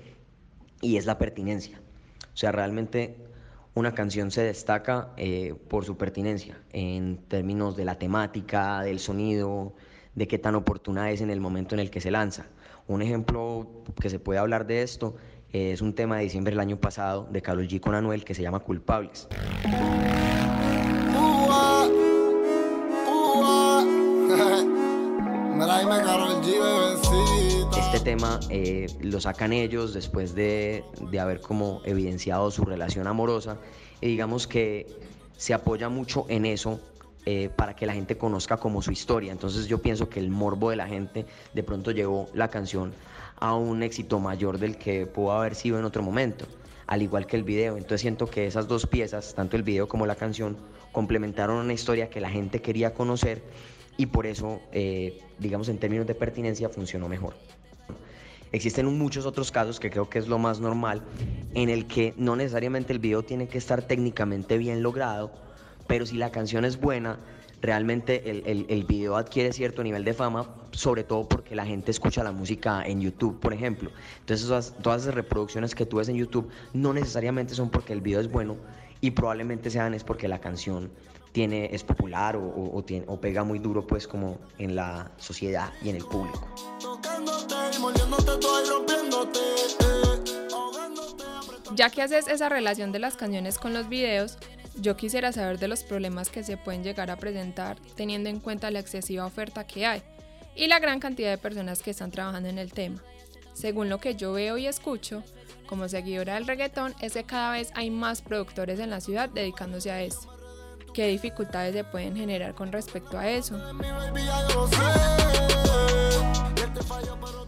y 0.82 0.98
es 0.98 1.06
la 1.06 1.20
pertinencia. 1.20 1.80
O 2.34 2.38
sea, 2.38 2.52
realmente 2.52 3.31
una 3.74 3.94
canción 3.94 4.32
se 4.32 4.44
destaca 4.44 5.10
eh, 5.18 5.56
por 5.70 5.86
su 5.86 5.98
pertinencia 5.98 6.58
en 6.74 7.18
términos 7.28 7.76
de 7.78 7.86
la 7.86 7.98
temática, 7.98 8.82
del 8.82 9.00
sonido, 9.00 9.74
de 10.16 10.28
qué 10.28 10.38
tan 10.38 10.56
oportuna 10.56 11.10
es 11.12 11.22
en 11.22 11.30
el 11.30 11.40
momento 11.40 11.76
en 11.76 11.80
el 11.80 11.90
que 11.90 12.02
se 12.02 12.12
lanza. 12.12 12.48
Un 12.88 13.02
ejemplo 13.02 13.84
que 14.00 14.10
se 14.10 14.20
puede 14.20 14.40
hablar 14.40 14.68
de 14.68 14.82
esto 14.82 15.16
es 15.54 15.82
un 15.82 15.94
tema 15.94 16.18
de 16.18 16.24
diciembre 16.24 16.52
del 16.52 16.60
año 16.60 16.80
pasado 16.80 17.28
de 17.32 17.42
Carlos 17.42 17.68
G 17.68 17.80
con 17.80 17.96
Anuel 17.96 18.26
que 18.26 18.34
se 18.34 18.42
llama 18.42 18.60
Culpables. 18.60 19.28
Tema 28.04 28.40
eh, 28.50 28.88
lo 29.02 29.20
sacan 29.22 29.54
ellos 29.54 29.94
después 29.94 30.36
de, 30.36 30.84
de 31.10 31.20
haber 31.20 31.42
como 31.42 31.82
evidenciado 31.86 32.52
su 32.52 32.64
relación 32.64 33.08
amorosa 33.08 33.58
y 34.02 34.08
digamos 34.08 34.48
que 34.48 34.88
se 35.38 35.54
apoya 35.54 35.90
mucho 35.90 36.26
en 36.30 36.46
eso 36.46 36.80
eh, 37.26 37.50
para 37.56 37.76
que 37.76 37.86
la 37.86 37.94
gente 37.94 38.18
conozca 38.18 38.58
como 38.58 38.82
su 38.82 38.92
historia. 38.92 39.32
Entonces 39.32 39.68
yo 39.68 39.80
pienso 39.80 40.10
que 40.10 40.20
el 40.20 40.30
morbo 40.30 40.72
de 40.72 40.76
la 40.76 40.88
gente 40.88 41.26
de 41.54 41.64
pronto 41.64 41.92
llevó 41.92 42.28
la 42.34 42.50
canción 42.50 42.94
a 43.38 43.56
un 43.56 43.84
éxito 43.84 44.20
mayor 44.20 44.58
del 44.58 44.78
que 44.78 45.06
pudo 45.06 45.32
haber 45.34 45.54
sido 45.54 45.78
en 45.78 45.86
otro 45.86 46.02
momento, 46.02 46.46
al 46.88 47.04
igual 47.04 47.28
que 47.28 47.38
el 47.38 47.44
video. 47.44 47.78
Entonces 47.78 48.02
siento 48.02 48.26
que 48.26 48.48
esas 48.48 48.68
dos 48.68 48.88
piezas, 48.88 49.36
tanto 49.36 49.56
el 49.56 49.62
video 49.64 49.88
como 49.88 50.08
la 50.08 50.16
canción, 50.16 50.58
complementaron 50.92 51.58
una 51.58 51.74
historia 51.74 52.10
que 52.10 52.22
la 52.22 52.30
gente 52.30 52.62
quería 52.62 52.94
conocer 52.94 53.44
y 53.98 54.08
por 54.08 54.26
eso, 54.26 54.60
eh, 54.72 55.20
digamos, 55.38 55.70
en 55.70 55.78
términos 55.78 56.08
de 56.08 56.16
pertinencia 56.16 56.70
funcionó 56.70 57.08
mejor. 57.08 57.36
Existen 58.52 58.86
muchos 58.98 59.26
otros 59.26 59.52
casos 59.52 59.80
que 59.80 59.90
creo 59.90 60.10
que 60.10 60.20
es 60.20 60.28
lo 60.28 60.38
más 60.38 60.60
normal, 60.60 61.02
en 61.54 61.70
el 61.70 61.88
que 61.88 62.14
no 62.18 62.36
necesariamente 62.36 62.92
el 62.92 63.00
video 63.00 63.24
tiene 63.24 63.48
que 63.48 63.58
estar 63.58 63.82
técnicamente 63.82 64.58
bien 64.58 64.84
logrado, 64.84 65.32
pero 65.88 66.06
si 66.06 66.18
la 66.18 66.32
canción 66.32 66.66
es 66.66 66.80
buena, 66.80 67.20
realmente 67.62 68.30
el, 68.30 68.66
el, 68.68 68.84
video 68.86 69.16
adquiere 69.16 69.54
cierto 69.54 69.84
nivel 69.84 70.04
de 70.04 70.14
fama, 70.14 70.50
sobre 70.72 71.04
todo 71.04 71.28
porque 71.28 71.56
la 71.56 71.66
gente 71.66 71.92
escucha 71.92 72.24
la 72.24 72.32
música 72.32 72.84
en 72.86 73.02
YouTube, 73.02 73.40
por 73.40 73.54
ejemplo. 73.54 73.92
Entonces 74.20 74.74
todas 74.82 75.04
esas 75.04 75.16
reproducciones 75.16 75.76
que 75.76 75.86
tú 75.86 75.98
ves 75.98 76.10
en 76.10 76.16
YouTube 76.16 76.50
no 76.74 76.94
necesariamente 76.94 77.54
son 77.54 77.70
porque 77.70 77.94
el 77.94 78.02
video 78.02 78.20
es 78.20 78.32
bueno 78.32 78.58
y 79.02 79.12
probablemente 79.12 79.70
sean 79.70 79.94
es 79.94 80.04
porque 80.04 80.28
la 80.28 80.40
canción 80.40 80.92
tiene, 81.32 81.70
es 81.74 81.84
popular 81.84 82.36
o, 82.38 82.84
tiene, 82.86 83.06
o 83.08 83.20
pega 83.20 83.44
muy 83.44 83.60
duro 83.60 83.86
pues 83.86 84.08
como 84.08 84.38
en 84.58 84.76
la 84.76 85.12
sociedad 85.18 85.72
y 85.82 85.90
en 85.90 85.96
el 85.96 86.06
público. 86.06 86.48
Ya 91.74 91.90
que 91.90 92.02
haces 92.02 92.28
esa 92.28 92.50
relación 92.50 92.92
de 92.92 93.00
las 93.00 93.16
canciones 93.16 93.58
con 93.58 93.74
los 93.74 93.88
videos, 93.90 94.38
yo 94.76 94.96
quisiera 94.98 95.32
saber 95.32 95.58
de 95.58 95.68
los 95.68 95.84
problemas 95.84 96.30
que 96.30 96.44
se 96.44 96.58
pueden 96.58 96.84
llegar 96.84 97.10
a 97.10 97.18
presentar 97.18 97.78
teniendo 97.96 98.30
en 98.30 98.40
cuenta 98.40 98.72
la 98.72 98.80
excesiva 98.80 99.26
oferta 99.26 99.66
que 99.66 99.86
hay 99.86 100.04
y 100.56 100.68
la 100.68 100.80
gran 100.80 101.00
cantidad 101.00 101.30
de 101.30 101.38
personas 101.38 101.82
que 101.82 101.92
están 101.92 102.12
trabajando 102.12 102.50
en 102.50 102.58
el 102.58 102.74
tema. 102.74 103.02
Según 103.54 103.90
lo 103.90 104.00
que 104.00 104.16
yo 104.16 104.34
veo 104.34 104.58
y 104.58 104.68
escucho, 104.68 105.24
como 105.72 105.88
seguidora 105.88 106.36
del 106.36 106.48
reggaetón, 106.48 106.94
es 107.00 107.14
que 107.14 107.24
cada 107.24 107.54
vez 107.54 107.72
hay 107.76 107.90
más 107.90 108.22
productores 108.22 108.78
en 108.82 108.90
la 108.90 109.00
ciudad 109.00 109.30
dedicándose 109.30 109.90
a 109.90 110.04
esto 110.04 110.30
qué 110.94 111.08
dificultades 111.08 111.74
se 111.74 111.86
pueden 111.86 112.14
generar 112.14 112.54
con 112.54 112.74
respecto 112.74 113.18
a 113.18 113.30
eso. 113.30 113.58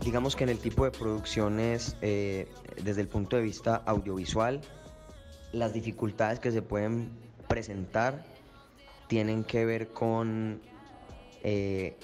Digamos 0.01 0.37
que 0.37 0.45
en 0.45 0.49
el 0.49 0.59
tipo 0.59 0.85
de 0.85 0.91
producciones, 0.91 1.97
eh, 2.01 2.47
desde 2.81 3.01
el 3.01 3.09
punto 3.09 3.35
de 3.35 3.41
vista 3.41 3.83
audiovisual, 3.85 4.61
las 5.51 5.73
dificultades 5.73 6.39
que 6.39 6.53
se 6.53 6.61
pueden 6.61 7.09
presentar 7.49 8.23
tienen 9.07 9.43
que 9.43 9.65
ver 9.65 9.89
con 9.89 10.61
eh, 11.43 11.97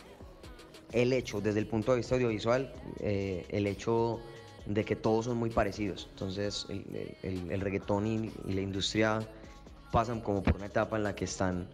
el 0.91 1.13
hecho, 1.13 1.39
desde 1.39 1.59
el 1.59 1.67
punto 1.67 1.93
de 1.93 1.99
vista 1.99 2.15
audiovisual, 2.15 2.73
eh, 2.99 3.45
el 3.49 3.67
hecho 3.67 4.19
de 4.69 4.85
que 4.85 4.95
todos 4.95 5.25
son 5.25 5.37
muy 5.37 5.49
parecidos. 5.49 6.07
Entonces, 6.11 6.67
el, 6.69 7.59
reggaetón 7.59 8.05
y 8.05 8.53
la 8.53 8.61
industria 8.61 9.27
pasan 9.91 10.21
como 10.21 10.43
por 10.43 10.55
una 10.55 10.67
etapa 10.67 10.95
en 10.95 11.03
la 11.03 11.15
que 11.15 11.25
están, 11.25 11.67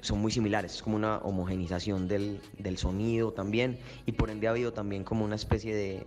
son 0.00 0.20
muy 0.20 0.30
similares, 0.30 0.76
es 0.76 0.82
como 0.82 0.96
una 0.96 1.18
homogenización 1.18 2.06
del, 2.06 2.40
sonido 2.76 3.32
también 3.32 3.80
y 4.06 4.12
por 4.12 4.30
ende 4.30 4.46
ha 4.46 4.50
habido 4.50 4.72
también 4.72 5.02
como 5.02 5.24
una 5.24 5.34
especie 5.34 5.74
de, 5.74 6.06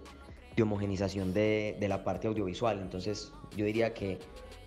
homogenización 0.62 1.34
de, 1.34 1.76
la 1.90 2.04
parte 2.04 2.28
audiovisual. 2.28 2.80
Entonces 2.80 3.34
yo 3.58 3.66
diría 3.66 3.94
que 3.94 4.20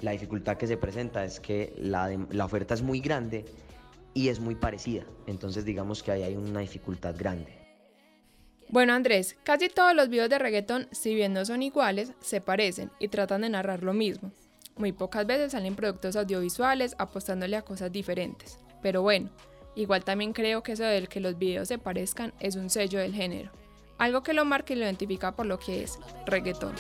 la 0.02 0.11
dificultad 0.11 0.59
que 0.59 0.66
se 0.66 0.76
presenta 0.76 1.25
es 1.25 1.40
que 1.40 1.73
la, 1.78 2.11
la 2.30 2.44
oferta 2.44 2.75
es 2.75 2.83
muy 2.83 3.00
grande 3.00 3.47
y 4.12 4.28
es 4.28 4.38
muy 4.38 4.54
parecida. 4.54 5.04
Entonces 5.26 5.64
digamos 5.64 6.02
que 6.02 6.12
ahí 6.12 6.25
hay 6.25 6.37
una 6.37 6.61
dificultad 6.61 7.14
grande. 7.16 7.63
Bueno 8.75 8.93
Andrés, 8.93 9.37
casi 9.45 9.69
todos 9.69 9.95
los 9.95 10.09
videos 10.09 10.28
de 10.28 10.40
reggaetón, 10.40 10.88
si 10.90 11.14
bien 11.14 11.33
no 11.33 11.45
son 11.45 11.62
iguales, 11.62 12.12
se 12.21 12.40
parecen 12.40 12.90
y 12.99 13.07
tratan 13.07 13.43
de 13.43 13.49
narrar 13.49 13.85
lo 13.85 13.93
mismo. 13.93 14.33
Muy 14.76 14.90
pocas 14.90 15.25
veces 15.28 15.52
salen 15.52 15.76
productos 15.76 16.16
audiovisuales 16.16 16.97
apostándole 16.99 17.57
a 17.57 17.62
cosas 17.62 17.93
diferentes. 17.93 18.59
Pero 18.83 19.00
bueno, 19.00 19.31
igual 19.76 20.02
también 20.02 20.33
creo 20.33 20.64
que 20.64 20.73
eso 20.73 20.83
del 20.83 21.09
que 21.09 21.21
los 21.21 21.38
videos 21.38 21.69
se 21.69 21.78
parezcan 21.78 22.35
es 22.40 22.57
un 22.57 22.69
sello 22.69 22.99
del 22.99 23.14
género. 23.14 23.52
Algo 23.97 24.25
que 24.25 24.33
lo 24.33 24.45
marca 24.45 24.73
y 24.73 24.76
lo 24.76 24.85
identifica 24.87 25.37
por 25.37 25.47
lo 25.47 25.61
que 25.61 25.85
es 25.85 25.97
reggaetón. 26.26 26.75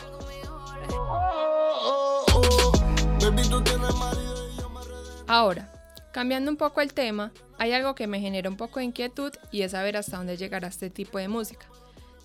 Ahora, 5.28 5.72
cambiando 6.12 6.50
un 6.50 6.56
poco 6.56 6.80
el 6.80 6.92
tema, 6.92 7.30
hay 7.56 7.72
algo 7.72 7.94
que 7.94 8.08
me 8.08 8.18
genera 8.18 8.50
un 8.50 8.56
poco 8.56 8.80
de 8.80 8.86
inquietud 8.86 9.32
y 9.52 9.62
es 9.62 9.70
saber 9.70 9.96
hasta 9.96 10.16
dónde 10.16 10.36
llegará 10.36 10.66
este 10.66 10.90
tipo 10.90 11.18
de 11.18 11.28
música. 11.28 11.68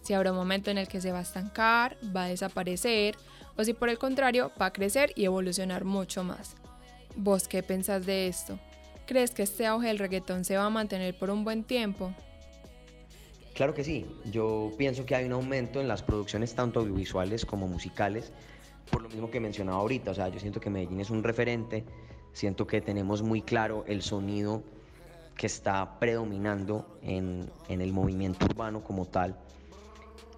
Si 0.10 0.16
habrá 0.16 0.32
un 0.32 0.38
momento 0.38 0.72
en 0.72 0.80
el 0.80 0.88
que 0.88 1.01
se 1.01 1.12
va 1.12 1.20
a 1.20 1.22
estancar, 1.22 1.96
va 2.04 2.24
a 2.24 2.28
desaparecer 2.30 3.16
o 3.56 3.63
si 3.63 3.74
por 3.75 3.89
el 3.89 4.00
contrario 4.00 4.51
va 4.60 4.66
a 4.66 4.74
crecer 4.74 5.12
y 5.16 5.25
evolucionar 5.25 5.86
mucho 5.86 6.24
más. 6.24 6.56
¿Vos 7.16 7.48
qué 7.48 7.62
pensás 7.62 8.08
de 8.08 8.28
esto? 8.28 8.58
¿Crees 9.06 9.30
que 9.30 9.44
este 9.44 9.68
auge 9.68 9.86
del 9.86 10.00
reggaetón 10.00 10.46
se 10.46 10.58
va 10.58 10.66
a 10.66 10.70
mantener 10.72 11.16
por 11.16 11.30
un 11.30 11.44
buen 11.44 11.63
tiempo? 11.63 12.12
Claro 13.54 13.75
que 13.75 13.84
sí, 13.84 14.08
yo 14.32 14.74
pienso 14.80 15.06
que 15.06 15.13
hay 15.13 15.25
un 15.25 15.34
aumento 15.34 15.80
en 15.80 15.88
las 15.88 16.01
producciones 16.01 16.56
tanto 16.56 16.80
audiovisuales 16.80 17.46
como 17.46 17.68
musicales, 17.68 18.32
por 18.89 19.04
lo 19.04 19.10
mismo 19.10 19.30
que 19.30 19.39
mencionaba 19.39 19.78
ahorita, 19.78 20.10
o 20.10 20.16
sea, 20.16 20.30
yo 20.30 20.39
siento 20.39 20.60
que 20.60 20.72
Medellín 20.72 21.01
es 21.01 21.12
un 21.12 21.22
referente, 21.22 21.86
siento 22.34 22.66
que 22.66 22.82
tenemos 22.82 23.22
muy 23.22 23.44
claro 23.44 23.86
el 23.88 24.01
sonido 24.01 24.63
que 25.38 25.46
está 25.46 26.00
predominando 26.00 26.98
en, 27.04 27.51
en 27.68 27.82
el 27.82 27.94
movimiento 27.94 28.48
urbano 28.48 28.84
como 28.84 29.06
tal 29.06 29.38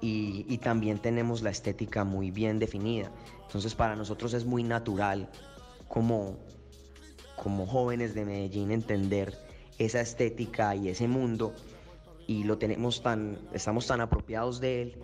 y, 0.01 0.57
también 0.57 0.99
tenemos 0.99 1.41
la 1.41 1.51
estética 1.51 2.03
muy 2.03 2.31
bien 2.31 2.59
definida. 2.59 3.11
Entonces 3.43 3.75
para 3.75 3.95
nosotros 3.95 4.33
es 4.33 4.45
muy 4.45 4.63
natural 4.63 5.29
como, 5.87 6.37
como 7.35 7.67
jóvenes 7.67 8.15
de 8.15 8.25
Medellín 8.25 8.71
entender 8.71 9.37
esa 9.77 10.01
estética 10.01 10.75
y 10.75 10.89
ese 10.89 11.07
mundo 11.07 11.53
y 12.27 12.43
lo 12.43 12.57
tenemos 12.57 13.01
tan, 13.01 13.37
estamos 13.53 13.87
tan 13.87 14.01
apropiados 14.01 14.59
de 14.59 14.81
él 14.81 14.95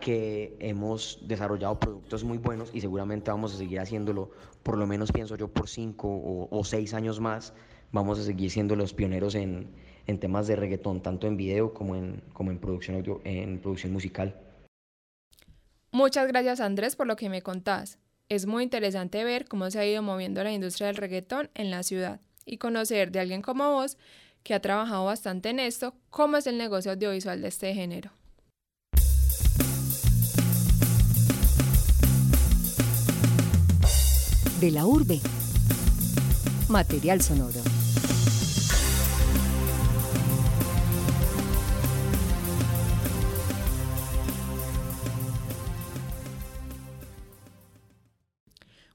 que 0.00 0.56
hemos 0.60 1.18
desarrollado 1.26 1.78
productos 1.78 2.24
muy 2.24 2.38
buenos 2.38 2.70
y 2.74 2.80
seguramente 2.80 3.30
vamos 3.30 3.54
a 3.54 3.56
seguir 3.56 3.80
haciéndolo, 3.80 4.30
por 4.62 4.76
lo 4.76 4.86
menos 4.86 5.12
pienso 5.12 5.36
yo, 5.36 5.48
por 5.48 5.68
cinco 5.68 6.08
o, 6.50 6.64
seis 6.64 6.94
años 6.94 7.20
más, 7.20 7.54
vamos 7.92 8.18
a 8.18 8.22
seguir 8.22 8.50
siendo 8.50 8.76
los 8.76 8.92
pioneros 8.92 9.34
en, 9.34 9.70
en 10.06 10.18
temas 10.18 10.46
de 10.46 10.56
reggaetón, 10.56 11.02
tanto 11.02 11.26
en 11.26 11.36
video 11.36 11.72
como 11.72 11.96
en, 11.96 12.22
como 12.32 12.50
en, 12.50 12.58
producción, 12.58 13.02
en 13.24 13.58
producción 13.60 13.92
musical. 13.92 14.34
Muchas 15.90 16.26
gracias 16.26 16.60
Andrés 16.60 16.96
por 16.96 17.06
lo 17.06 17.16
que 17.16 17.28
me 17.28 17.42
contás. 17.42 17.98
Es 18.28 18.46
muy 18.46 18.64
interesante 18.64 19.22
ver 19.22 19.46
cómo 19.46 19.70
se 19.70 19.78
ha 19.78 19.86
ido 19.86 20.02
moviendo 20.02 20.42
la 20.42 20.52
industria 20.52 20.88
del 20.88 20.96
reggaetón 20.96 21.50
en 21.54 21.70
la 21.70 21.82
ciudad 21.82 22.20
y 22.46 22.58
conocer 22.58 23.12
de 23.12 23.20
alguien 23.20 23.42
como 23.42 23.70
vos 23.70 23.96
que 24.42 24.54
ha 24.54 24.60
trabajado 24.60 25.04
bastante 25.06 25.48
en 25.50 25.58
esto, 25.58 25.94
cómo 26.10 26.36
es 26.36 26.46
el 26.46 26.58
negocio 26.58 26.92
audiovisual 26.92 27.40
de 27.40 27.48
este 27.48 27.74
género. 27.74 28.10
De 34.60 34.70
la 34.70 34.86
urbe. 34.86 35.20
Material 36.68 37.20
sonoro. 37.20 37.60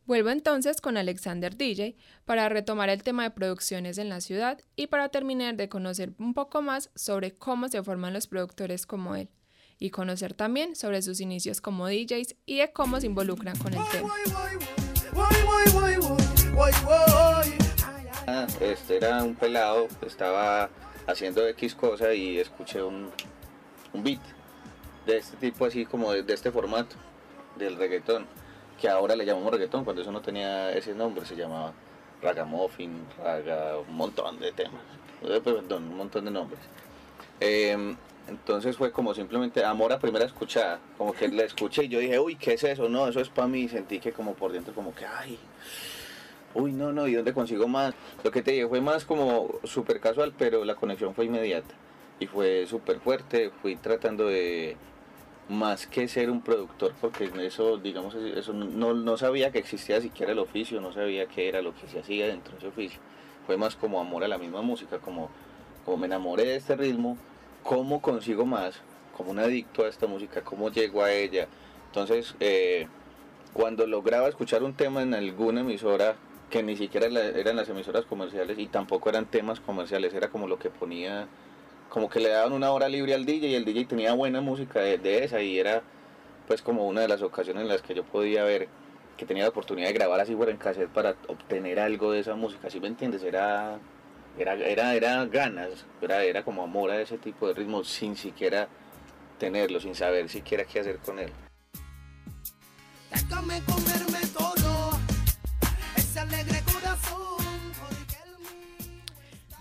Vuelvo 0.10 0.32
entonces 0.32 0.82
con 0.82 0.98
Alexander 0.98 1.56
DJ 1.56 1.96
para 2.26 2.50
retomar 2.50 2.90
el 2.90 3.04
tema 3.04 3.22
de 3.22 3.30
producciones 3.30 4.00
en 4.00 4.10
la 4.10 4.22
ciudad 4.22 4.60
y 4.76 4.88
para 4.88 5.10
terminar 5.10 5.56
de 5.56 5.70
conocer 5.70 6.14
un 6.18 6.34
poco 6.34 6.64
más 6.64 6.90
sobre 6.96 7.36
cómo 7.36 7.68
se 7.68 7.84
forman 7.84 8.14
los 8.14 8.26
productores 8.26 8.88
como 8.88 9.16
él 9.16 9.30
y 9.78 9.92
conocer 9.92 10.34
también 10.34 10.76
sobre 10.76 11.04
sus 11.04 11.22
inicios 11.22 11.62
como 11.62 11.88
DJs 11.88 12.38
y 12.48 12.58
de 12.58 12.72
cómo 12.74 13.00
se 13.00 13.06
involucran 13.06 13.56
con 13.60 13.72
el 13.72 13.82
tema. 13.92 14.12
Este 18.62 18.98
era 18.98 19.24
un 19.24 19.36
pelado, 19.36 19.90
estaba 20.08 20.72
haciendo 21.06 21.48
X 21.50 21.76
cosa 21.76 22.16
y 22.16 22.40
escuché 22.40 22.82
un, 22.82 23.12
un 23.94 24.04
beat 24.04 24.22
de 25.06 25.18
este 25.18 25.38
tipo 25.38 25.68
así 25.68 25.86
como 25.86 26.14
de 26.14 26.34
este 26.34 26.50
formato 26.50 26.96
del 27.60 27.76
reggaetón 27.76 28.26
que 28.80 28.90
ahora 28.90 29.16
le 29.16 29.26
llamamos 29.26 29.52
reggaetón, 29.52 29.84
cuando 29.84 30.02
eso 30.02 30.12
no 30.12 30.22
tenía 30.22 30.72
ese 30.72 30.94
nombre, 30.94 31.26
se 31.26 31.36
llamaba 31.36 31.74
ragamuffin, 32.22 33.06
raga, 33.24 33.78
un 33.78 33.96
montón 33.96 34.40
de 34.40 34.52
temas, 34.52 34.82
eh, 35.24 35.42
perdón, 35.44 35.84
un 35.84 35.98
montón 35.98 36.26
de 36.26 36.32
nombres. 36.32 36.60
Em, 37.40 37.96
entonces 38.28 38.78
fue 38.78 38.92
como 38.92 39.14
simplemente 39.14 39.64
amor 39.64 39.92
a 39.92 40.00
primera 40.00 40.26
escuchada, 40.26 40.80
como 40.98 41.14
que 41.14 41.28
la 41.30 41.44
escuché 41.44 41.86
y 41.86 41.88
yo 41.90 42.00
dije, 42.00 42.20
uy, 42.20 42.36
¿qué 42.36 42.54
es 42.54 42.64
eso? 42.64 42.88
No, 42.90 43.08
eso 43.08 43.20
es 43.20 43.30
para 43.30 43.48
mí, 43.48 43.68
sentí 43.68 44.00
que 44.00 44.12
como 44.12 44.34
por 44.34 44.52
dentro 44.52 44.74
como 44.74 44.94
que, 44.94 45.06
ay, 45.06 45.38
uy, 46.54 46.72
no, 46.72 46.92
no, 46.94 47.08
¿y 47.08 47.16
dónde 47.16 47.34
consigo 47.34 47.68
más? 47.68 47.94
Lo 48.24 48.32
que 48.32 48.42
te 48.42 48.52
dije 48.52 48.68
fue 48.68 48.82
más 48.82 49.06
como 49.06 49.60
súper 49.64 50.00
casual, 50.00 50.34
pero 50.38 50.64
la 50.64 50.76
conexión 50.76 51.16
fue 51.16 51.26
inmediata 51.26 51.74
y 52.20 52.28
fue 52.28 52.66
súper 52.68 53.00
fuerte, 53.00 53.52
fui 53.62 53.76
tratando 53.78 54.28
de 54.28 54.78
más 55.50 55.88
que 55.88 56.08
ser 56.08 56.30
un 56.30 56.42
productor, 56.42 56.94
porque 57.02 57.32
eso, 57.42 57.78
digamos, 57.78 58.14
eso 58.14 58.54
no, 58.54 58.94
no, 58.94 59.18
sabía 59.18 59.52
que 59.52 59.58
existía 59.58 60.00
siquiera 60.00 60.32
el 60.32 60.40
oficio, 60.40 60.80
no 60.80 60.94
sabía 60.94 61.26
qué 61.26 61.50
era 61.50 61.62
lo 61.62 61.74
que 61.76 61.88
se 61.88 62.00
hacía 62.00 62.28
dentro 62.28 62.54
de 62.54 62.60
ese 62.60 62.68
oficio. 62.68 63.00
Fue 63.48 63.58
más 63.58 63.76
como 63.76 64.00
amor 64.00 64.24
a 64.24 64.28
la 64.28 64.38
misma 64.38 64.62
música, 64.62 65.00
como, 65.00 65.30
como 65.86 65.98
me 65.98 66.06
enamoré 66.06 66.46
de 66.46 66.56
este 66.56 66.76
ritmo, 66.76 67.18
cómo 67.64 68.00
consigo 68.00 68.46
más, 68.46 68.80
como 69.18 69.32
un 69.32 69.40
adicto 69.40 69.84
a 69.84 69.88
esta 69.88 70.06
música, 70.06 70.44
cómo 70.44 70.70
llego 70.70 71.04
a 71.04 71.12
ella. 71.12 71.48
Entonces, 71.88 72.36
eh, 72.40 72.88
cuando 73.52 73.88
lograba 73.88 74.30
escuchar 74.30 74.62
un 74.64 74.76
tema 74.76 75.02
en 75.02 75.16
alguna 75.16 75.62
emisora, 75.62 76.16
que 76.52 76.62
ni 76.62 76.76
siquiera 76.76 77.08
eran 77.08 77.56
las 77.56 77.70
emisoras 77.70 78.06
comerciales 78.06 78.58
y 78.60 78.68
tampoco 78.68 79.10
eran 79.10 79.26
temas 79.26 79.60
comerciales, 79.60 80.14
era 80.14 80.30
como 80.30 80.48
lo 80.48 80.60
que 80.60 80.70
ponía 80.70 81.28
como 81.90 82.10
que 82.10 82.20
le 82.20 82.30
daban 82.30 82.54
una 82.54 82.72
hora 82.72 82.88
libre 82.88 83.14
al 83.14 83.26
DJ 83.26 83.48
y 83.48 83.56
el 83.56 83.66
DJ 83.66 83.86
tenía 83.86 84.14
buena 84.14 84.42
música 84.42 84.80
de, 84.80 85.24
esa 85.24 85.42
y 85.42 85.60
era 85.60 85.82
pues 86.48 86.62
como 86.62 86.88
una 86.88 87.02
de 87.02 87.08
las 87.08 87.22
ocasiones 87.22 87.64
en 87.64 87.68
las 87.68 87.82
que 87.82 87.94
yo 87.94 88.04
podía 88.04 88.44
ver 88.44 88.68
que 89.18 89.26
tenía 89.26 89.44
la 89.44 89.50
oportunidad 89.50 89.88
de 89.88 89.94
grabar 89.94 90.20
así 90.20 90.36
fuera 90.36 90.52
en 90.52 90.58
cassette 90.58 90.90
para 90.90 91.16
obtener 91.28 91.80
algo 91.80 92.12
de 92.12 92.20
esa 92.20 92.36
música, 92.36 92.70
¿sí 92.70 92.80
me 92.80 92.88
entiendes? 92.88 93.22
Era, 93.24 93.78
era, 94.38 94.54
era, 94.54 94.96
era 94.96 95.26
ganas, 95.26 95.86
era, 96.02 96.24
era 96.24 96.44
como 96.44 96.64
amor 96.64 96.92
a 96.92 97.02
ese 97.02 97.18
tipo 97.18 97.48
de 97.48 97.54
ritmo 97.54 97.84
sin 97.84 98.16
siquiera 98.16 98.70
tenerlo, 99.38 99.80
sin 99.80 99.94
saber 99.94 100.30
siquiera 100.30 100.64
qué 100.64 100.80
hacer 100.80 101.00
con 101.00 101.20
él. 101.20 101.32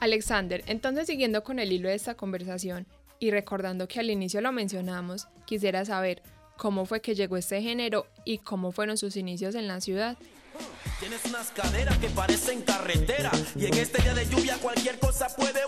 Alexander, 0.00 0.62
entonces 0.66 1.06
siguiendo 1.06 1.42
con 1.42 1.58
el 1.58 1.72
hilo 1.72 1.88
de 1.88 1.94
esta 1.94 2.14
conversación 2.14 2.86
y 3.18 3.30
recordando 3.30 3.88
que 3.88 4.00
al 4.00 4.10
inicio 4.10 4.40
lo 4.40 4.52
mencionamos, 4.52 5.26
quisiera 5.44 5.84
saber 5.84 6.22
cómo 6.56 6.86
fue 6.86 7.00
que 7.00 7.14
llegó 7.14 7.36
este 7.36 7.60
género 7.62 8.06
y 8.24 8.38
cómo 8.38 8.70
fueron 8.70 8.96
sus 8.96 9.16
inicios 9.16 9.54
en 9.54 9.66
la 9.66 9.80
ciudad. 9.80 10.16
Tienes 11.00 11.24
unas 11.26 11.50
caderas 11.50 11.98
que 11.98 12.08
parecen 12.08 12.62
carretera 12.62 13.30
y 13.56 13.66
en 13.66 13.74
este 13.74 14.02
día 14.02 14.14
de 14.14 14.26
lluvia 14.26 14.56
cualquier 14.58 14.98
cosa 14.98 15.28
puede. 15.34 15.58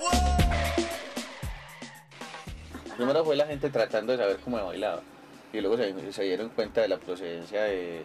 Primero 2.96 3.24
fue 3.24 3.34
la 3.34 3.46
gente 3.46 3.70
tratando 3.70 4.12
de 4.12 4.18
saber 4.18 4.36
cómo 4.44 4.62
bailaba 4.62 5.00
y 5.52 5.60
luego 5.60 5.76
se, 5.76 6.22
dieron 6.22 6.50
cuenta 6.50 6.82
de 6.82 6.88
la 6.88 6.98
procedencia 6.98 7.62
de, 7.62 8.02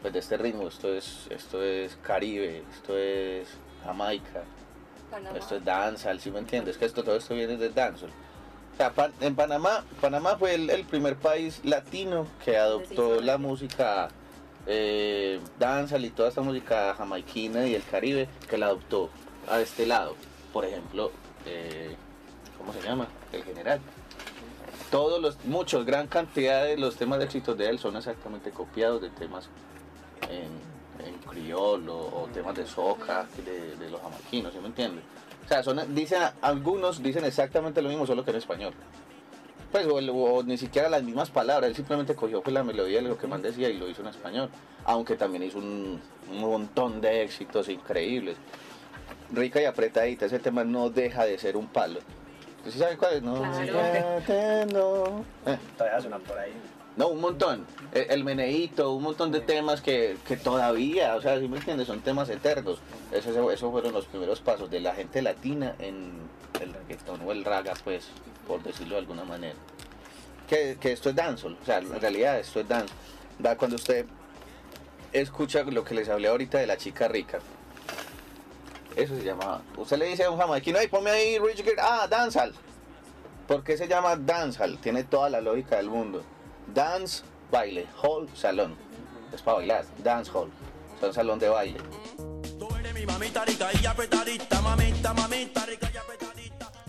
pues, 0.00 0.12
de 0.12 0.18
este 0.20 0.36
ritmo. 0.36 0.68
Esto 0.68 0.94
es, 0.94 1.26
esto 1.30 1.62
es 1.62 1.96
Caribe, 2.02 2.62
esto 2.72 2.96
es 2.96 3.48
Jamaica, 3.84 4.44
esto 5.34 5.56
es 5.56 5.64
dancehall, 5.64 6.20
¿sí 6.20 6.30
me 6.30 6.38
entiendes? 6.38 6.76
Que 6.76 6.84
esto, 6.84 7.02
todo 7.02 7.16
esto 7.16 7.34
viene 7.34 7.56
de 7.56 7.70
dancehall. 7.70 8.10
en 9.20 9.34
Panamá, 9.34 9.84
Panamá 10.00 10.36
fue 10.36 10.54
el, 10.54 10.84
primer 10.84 11.16
país 11.16 11.60
latino 11.64 12.26
que 12.44 12.56
adoptó 12.56 13.20
la 13.20 13.38
música 13.38 14.08
eh, 14.66 15.40
dancehall 15.58 16.04
y 16.04 16.10
toda 16.10 16.28
esta 16.28 16.42
música 16.42 16.94
jamaiquina 16.94 17.66
y 17.66 17.74
el 17.74 17.84
Caribe, 17.84 18.28
que 18.48 18.58
la 18.58 18.66
adoptó 18.66 19.10
a 19.48 19.60
este 19.60 19.86
lado. 19.86 20.16
Por 20.52 20.64
ejemplo, 20.64 21.10
eh, 21.46 21.94
¿cómo 22.58 22.72
se 22.72 22.82
llama? 22.82 23.08
El 23.32 23.44
general. 23.44 23.80
Todos 24.90 25.20
los, 25.20 25.44
muchos, 25.44 25.86
gran 25.86 26.08
cantidad 26.08 26.64
de 26.64 26.76
los 26.76 26.96
temas 26.96 27.18
de 27.20 27.26
éxitos 27.26 27.56
de 27.56 27.68
él 27.68 27.78
son 27.78 27.96
exactamente 27.96 28.50
copiados 28.50 29.00
de 29.00 29.10
temas 29.10 29.48
en, 30.28 30.69
en 31.06 31.14
criollo 31.18 31.94
o 31.94 32.28
temas 32.32 32.54
de 32.54 32.66
soca 32.66 33.26
de, 33.44 33.90
los 33.90 34.00
jamaiquinos, 34.00 34.52
¿sí 34.52 34.58
me 34.60 34.68
entiendes? 34.68 35.04
O 35.44 35.48
sea, 35.48 35.62
son, 35.62 35.94
dicen, 35.94 36.22
algunos 36.42 37.02
dicen 37.02 37.24
exactamente 37.24 37.82
lo 37.82 37.88
mismo, 37.88 38.06
solo 38.06 38.24
que 38.24 38.30
en 38.30 38.36
español. 38.36 38.72
Pues, 39.70 39.86
o, 39.88 40.42
ni 40.42 40.58
siquiera 40.58 40.88
las 40.88 41.02
mismas 41.02 41.30
palabras, 41.30 41.70
él 41.70 41.76
simplemente 41.76 42.14
cogió 42.14 42.42
pues, 42.42 42.52
la 42.52 42.64
melodía 42.64 43.00
de 43.00 43.08
lo 43.08 43.18
que 43.18 43.26
más 43.26 43.40
decía 43.40 43.68
y 43.68 43.78
lo 43.78 43.88
hizo 43.88 44.02
en 44.02 44.08
español. 44.08 44.50
Aunque 44.84 45.16
también 45.16 45.44
hizo 45.44 45.58
un, 45.58 46.00
montón 46.32 47.00
de 47.00 47.22
éxitos 47.22 47.68
increíbles. 47.68 48.36
Rica 49.32 49.60
y 49.60 49.64
apretadita, 49.64 50.26
ese 50.26 50.40
tema 50.40 50.64
no 50.64 50.90
deja 50.90 51.24
de 51.24 51.38
ser 51.38 51.56
un 51.56 51.66
palo. 51.68 52.00
¿Sí 52.68 52.78
sabes 52.78 52.98
cuál 52.98 53.14
es? 53.14 53.22
No, 53.22 53.36
no. 53.36 55.24
Eh. 55.46 55.58
Por 56.08 56.38
ahí. 56.38 56.52
No, 56.96 57.08
un 57.08 57.20
montón. 57.20 57.66
El, 57.92 58.24
meneíto, 58.24 58.92
un 58.92 59.02
montón 59.02 59.30
de 59.32 59.40
temas 59.40 59.80
que, 59.80 60.16
todavía, 60.42 61.16
o 61.16 61.22
sea, 61.22 61.38
si 61.38 61.48
me 61.48 61.58
entiendes, 61.58 61.86
son 61.86 62.00
temas 62.00 62.28
eternos. 62.28 62.78
Esos 63.12 63.36
eso 63.52 63.70
fueron 63.70 63.92
los 63.92 64.06
primeros 64.06 64.40
pasos 64.40 64.70
de 64.70 64.80
la 64.80 64.94
gente 64.94 65.22
latina 65.22 65.74
en 65.78 66.12
el 66.60 66.74
reggaetón 66.74 67.20
o 67.24 67.32
el 67.32 67.44
raga, 67.44 67.74
pues, 67.84 68.08
por 68.46 68.62
decirlo 68.62 68.96
de 68.96 69.00
alguna 69.00 69.24
manera. 69.24 69.54
Que, 70.48 70.76
esto 70.82 71.10
es 71.10 71.16
dancehall, 71.16 71.56
o 71.62 71.64
sea, 71.64 71.78
en 71.78 72.00
realidad 72.00 72.38
esto 72.40 72.60
es 72.60 72.68
dance. 72.68 72.92
Da 73.38 73.56
cuando 73.56 73.76
usted 73.76 74.04
escucha 75.12 75.62
lo 75.62 75.84
que 75.84 75.94
les 75.94 76.08
hablé 76.08 76.28
ahorita 76.28 76.58
de 76.58 76.66
la 76.66 76.76
chica 76.76 77.08
rica. 77.08 77.38
Eso 78.96 79.16
se 79.16 79.22
llama. 79.22 79.62
Usted 79.76 79.96
le 79.96 80.06
dice 80.06 80.24
a 80.24 80.30
un 80.30 80.38
jamaiquino, 80.38 80.78
ay, 80.78 80.88
ponme 80.88 81.10
ahí 81.10 81.38
Rich 81.38 81.62
Girl, 81.62 81.78
ah, 81.78 82.08
dancehall. 82.10 82.52
¿Por 83.50 83.64
qué 83.64 83.76
se 83.76 83.88
llama 83.88 84.14
dancehall? 84.14 84.78
Tiene 84.78 85.02
toda 85.02 85.28
la 85.28 85.40
lógica 85.40 85.76
del 85.76 85.90
mundo. 85.90 86.22
Dance, 86.72 87.24
baile, 87.50 87.84
hall, 88.00 88.28
salón. 88.32 88.76
Es 89.34 89.42
para 89.42 89.56
bailar, 89.56 89.84
dance 90.04 90.30
hall. 90.32 90.52
Son 91.00 91.12
salón 91.12 91.40
de 91.40 91.48
baile. 91.48 91.80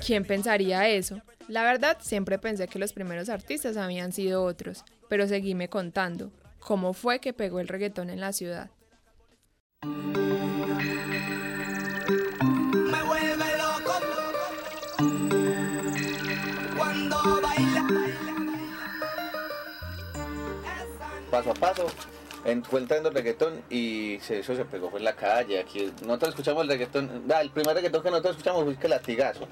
¿Quién 0.06 0.24
pensaría 0.24 0.88
eso? 0.88 1.20
La 1.48 1.64
verdad, 1.64 1.98
siempre 2.00 2.38
pensé 2.38 2.68
que 2.68 2.78
los 2.78 2.94
primeros 2.94 3.30
artistas 3.30 3.76
habían 3.76 4.12
sido 4.12 4.44
otros, 4.44 4.86
pero 5.10 5.28
seguíme 5.28 5.68
contando 5.68 6.32
cómo 6.60 6.94
fue 6.94 7.18
que 7.18 7.34
pegó 7.34 7.60
el 7.60 7.70
reggaetón 7.70 8.12
en 8.12 8.22
la 8.22 8.34
ciudad. 8.34 8.70
Paso 21.30 21.52
a 21.52 21.54
paso, 21.54 21.88
encuentra 22.44 22.98
el 22.98 23.14
reggaetón 23.14 23.64
y 23.70 24.20
se, 24.22 24.40
eso 24.40 24.56
se 24.56 24.66
pegó 24.66 24.90
fue 24.90 25.00
en 25.00 25.06
la 25.06 25.16
calle. 25.16 25.60
Aquí 25.60 25.92
nosotros 26.02 26.30
escuchamos 26.30 26.64
el 26.64 26.70
reggaetón, 26.70 27.24
ah, 27.34 27.42
el 27.42 27.52
primer 27.52 27.76
reggaetón 27.76 28.04
que 28.04 28.10
nosotros 28.10 28.36
escuchamos 28.36 28.64
fue 28.64 28.76
que 28.78 28.88
latigazo. 28.88 29.48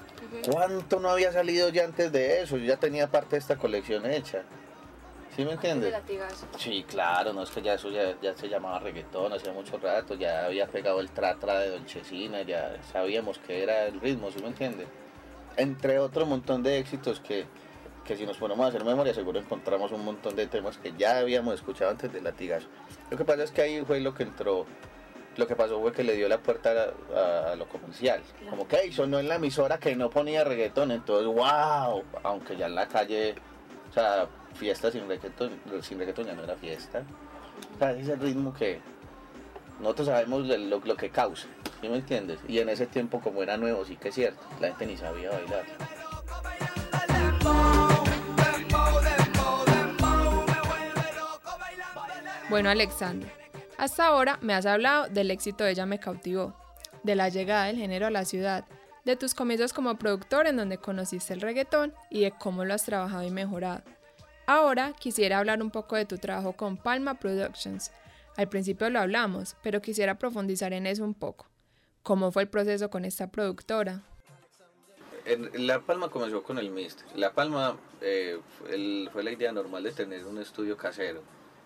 ¿Cuánto 0.50 1.00
no 1.00 1.10
había 1.10 1.32
salido 1.32 1.68
ya 1.70 1.84
antes 1.84 2.12
de 2.12 2.42
eso? 2.42 2.56
Yo 2.56 2.66
ya 2.66 2.76
tenía 2.76 3.10
parte 3.10 3.36
de 3.36 3.38
esta 3.38 3.56
colección 3.56 4.04
hecha. 4.10 4.42
¿Sí 5.34 5.44
me 5.44 5.52
entiendes? 5.52 5.94
Sí, 6.58 6.84
claro, 6.88 7.32
no 7.32 7.44
es 7.44 7.50
que 7.50 7.62
ya 7.62 7.74
eso 7.74 7.88
ya, 7.88 8.20
ya 8.20 8.36
se 8.36 8.48
llamaba 8.48 8.80
reggaetón 8.80 9.32
hacía 9.32 9.52
mucho 9.52 9.78
rato, 9.78 10.14
ya 10.14 10.46
había 10.46 10.66
pegado 10.66 11.00
el 11.00 11.08
tra-tra 11.10 11.60
de 11.60 11.70
Donchesina, 11.70 12.42
ya 12.42 12.76
sabíamos 12.92 13.38
que 13.38 13.62
era 13.62 13.86
el 13.86 14.00
ritmo, 14.00 14.30
¿sí 14.30 14.42
me 14.42 14.48
entiendes? 14.48 14.88
Entre 15.56 15.98
otro 15.98 16.26
montón 16.26 16.62
de 16.62 16.78
éxitos 16.78 17.20
que, 17.20 17.46
que 18.04 18.16
si 18.16 18.26
nos 18.26 18.38
ponemos 18.38 18.64
a 18.64 18.68
hacer 18.68 18.84
memoria 18.84 19.14
seguro 19.14 19.38
encontramos 19.38 19.92
un 19.92 20.04
montón 20.04 20.34
de 20.36 20.46
temas 20.46 20.78
que 20.78 20.92
ya 20.96 21.18
habíamos 21.18 21.54
escuchado 21.54 21.90
antes 21.90 22.12
del 22.12 22.24
latigazo. 22.24 22.68
Lo 23.10 23.16
que 23.16 23.24
pasa 23.24 23.44
es 23.44 23.50
que 23.50 23.62
ahí 23.62 23.84
fue 23.84 24.00
lo 24.00 24.14
que 24.14 24.22
entró, 24.22 24.66
lo 25.36 25.46
que 25.46 25.56
pasó 25.56 25.80
fue 25.80 25.92
que 25.92 26.04
le 26.04 26.16
dio 26.16 26.28
la 26.28 26.38
puerta 26.38 26.92
a, 27.14 27.54
lo 27.56 27.68
comercial. 27.68 28.22
Como 28.48 28.66
que 28.66 28.90
sonó 28.92 29.18
en 29.18 29.28
la 29.28 29.36
emisora 29.36 29.78
que 29.78 29.94
no 29.94 30.10
ponía 30.10 30.44
reggaetón, 30.44 30.92
entonces 30.92 31.26
wow, 31.26 32.02
aunque 32.22 32.56
ya 32.56 32.66
en 32.66 32.74
la 32.74 32.88
calle, 32.88 33.34
o 33.90 33.92
sea, 33.92 34.26
fiesta 34.54 34.90
sin 34.90 35.06
reggaetón, 35.06 35.60
sin 35.82 35.98
reggaetón 35.98 36.26
ya 36.26 36.34
no 36.34 36.44
era 36.44 36.56
fiesta. 36.56 37.02
O 37.74 37.78
sea, 37.78 37.92
ese 37.92 38.16
ritmo 38.16 38.52
que 38.52 38.80
nosotros 39.80 40.08
sabemos 40.08 40.46
lo, 40.46 40.78
lo 40.78 40.96
que 40.96 41.10
causa, 41.10 41.48
¿sí 41.80 41.88
me 41.88 41.96
entiendes? 41.96 42.38
Y 42.46 42.58
en 42.58 42.68
ese 42.68 42.86
tiempo 42.86 43.20
como 43.20 43.42
era 43.42 43.56
nuevo, 43.56 43.84
sí 43.84 43.96
que 43.96 44.10
es 44.10 44.14
cierto, 44.14 44.40
la 44.60 44.68
gente 44.68 44.86
ni 44.86 44.96
sabía 44.96 45.30
bailar. 45.30 45.64
Bueno, 52.50 52.68
Alexander, 52.68 53.32
hasta 53.78 54.06
ahora 54.06 54.38
me 54.42 54.54
has 54.54 54.66
hablado 54.66 55.08
del 55.08 55.30
éxito 55.30 55.64
de 55.64 55.70
Ella 55.70 55.86
me 55.86 56.00
cautivó, 56.00 56.54
de 57.02 57.14
la 57.14 57.28
llegada 57.28 57.66
del 57.66 57.76
género 57.76 58.06
a 58.06 58.10
la 58.10 58.24
ciudad, 58.24 58.64
de 59.04 59.16
tus 59.16 59.34
comienzos 59.34 59.72
como 59.72 59.96
productor 59.96 60.46
en 60.46 60.56
donde 60.56 60.76
conociste 60.76 61.32
el 61.32 61.40
reggaetón 61.40 61.94
y 62.10 62.22
de 62.22 62.32
cómo 62.32 62.64
lo 62.64 62.74
has 62.74 62.84
trabajado 62.84 63.22
y 63.22 63.30
mejorado. 63.30 63.82
Ahora 64.46 64.92
quisiera 64.98 65.38
hablar 65.38 65.62
un 65.62 65.70
poco 65.70 65.96
de 65.96 66.06
tu 66.06 66.18
trabajo 66.18 66.52
con 66.52 66.76
Palma 66.76 67.14
Productions. 67.14 67.92
Al 68.36 68.48
principio 68.48 68.88
lo 68.90 69.00
hablamos, 69.00 69.56
pero 69.62 69.82
quisiera 69.82 70.18
profundizar 70.18 70.72
en 70.72 70.86
eso 70.86 71.04
un 71.04 71.14
poco. 71.14 71.46
¿Cómo 72.02 72.32
fue 72.32 72.42
el 72.42 72.48
proceso 72.48 72.88
con 72.90 73.04
esta 73.04 73.30
productora? 73.30 74.02
La 75.54 75.80
Palma 75.80 76.08
comenzó 76.08 76.42
con 76.42 76.58
el 76.58 76.70
Mister. 76.70 77.06
La 77.14 77.32
Palma 77.32 77.76
eh, 78.00 78.40
fue 79.12 79.22
la 79.22 79.30
idea 79.30 79.52
normal 79.52 79.82
de 79.82 79.92
tener 79.92 80.24
un 80.24 80.38
estudio 80.38 80.76
casero 80.76 81.22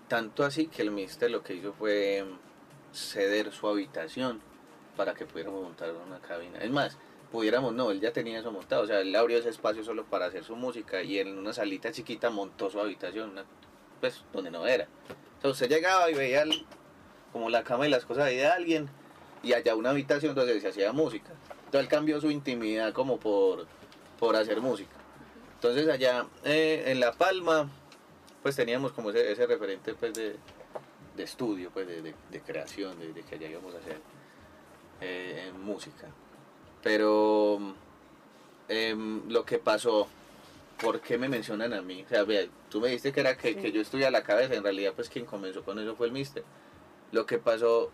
tanto 0.09 0.45
así 0.45 0.67
que 0.67 0.83
el 0.83 0.91
Mister 0.91 1.31
lo 1.31 1.43
que 1.43 1.55
hizo 1.55 1.73
fue 1.73 2.25
ceder 2.93 3.53
su 3.53 3.67
habitación 3.69 4.41
para 4.97 5.15
que 5.15 5.27
pudiéramos 5.27 5.63
montar 5.63 5.93
una 5.93 6.21
cabina. 6.21 6.59
Es 6.59 6.71
más, 6.71 6.97
pudiéramos, 7.33 7.73
no, 7.73 7.91
él 7.91 8.01
ya 8.01 8.13
tenía 8.13 8.39
eso 8.39 8.53
montado, 8.53 8.83
o 8.83 8.87
sea, 8.87 9.01
él 9.01 9.15
abrió 9.17 9.39
ese 9.39 9.49
espacio 9.49 9.83
solo 9.83 10.05
para 10.05 10.27
hacer 10.27 10.45
su 10.45 10.55
música 10.55 11.03
y 11.03 11.19
en 11.19 11.37
una 11.37 11.53
salita 11.53 11.91
chiquita 11.91 12.31
montó 12.31 12.71
su 12.71 12.79
habitación, 12.79 13.33
pues 14.01 14.25
donde 14.33 14.51
no 14.51 14.67
era. 14.67 14.87
Entonces 15.45 15.69
llegaba 15.69 16.11
y 16.11 16.15
veía 16.15 16.43
como 17.31 17.51
la 17.51 17.63
cama 17.63 17.87
y 17.87 17.91
las 17.91 18.07
cosas 18.07 18.25
de 18.31 18.47
alguien 18.47 18.89
y 19.43 19.53
allá 19.53 19.77
una 19.77 19.91
habitación 19.91 20.35
donde 20.35 20.59
se 20.59 20.69
hacía 20.69 20.91
música. 20.91 21.33
Entonces 21.67 21.83
él 21.83 21.89
cambió 21.89 22.19
su 22.19 22.31
intimidad 22.31 22.95
como 22.95 23.19
por, 23.21 23.67
por 24.19 24.37
hacer 24.37 24.63
música. 24.63 24.97
Entonces 25.57 25.87
allá 25.91 26.25
eh, 26.45 26.85
en 26.87 26.99
La 26.99 27.13
Palma 27.13 27.69
pues 28.43 28.57
teníamos 28.57 28.93
como 28.93 29.11
ese, 29.11 29.47
referente 29.47 29.93
pues 29.93 30.15
de, 30.15 30.39
estudio, 31.19 31.71
pues 31.71 31.89
de, 31.89 32.41
creación, 32.41 32.99
de, 32.99 33.23
que 33.23 33.35
allá 33.35 33.51
íbamos 33.51 33.75
a 33.75 33.79
hacer 33.81 33.99
eh, 35.03 35.53
música. 35.63 36.09
Pero 36.83 37.75
em, 38.67 39.29
lo 39.29 39.45
que 39.45 39.59
pasó, 39.59 40.09
¿por 40.85 41.01
qué 41.01 41.19
me 41.19 41.29
mencionan 41.29 41.73
a 41.73 41.83
mí? 41.83 42.05
O 42.05 42.09
sea, 42.09 42.25
tú 42.69 42.81
me 42.81 42.89
dijiste 42.89 43.13
que 43.13 43.21
era 43.21 43.37
que, 43.37 43.57
que 43.57 43.73
yo 43.73 43.81
estudié 43.81 44.07
a 44.07 44.11
la 44.11 44.23
cabeza, 44.23 44.55
en 44.55 44.63
realidad 44.63 44.93
pues 44.95 45.09
quien 45.09 45.25
comenzó 45.25 45.65
con 45.65 45.79
eso 45.79 45.97
fue 45.97 46.07
el 46.07 46.13
mister. 46.13 46.45
Lo 47.11 47.27
que 47.27 47.39
pasó 47.39 47.91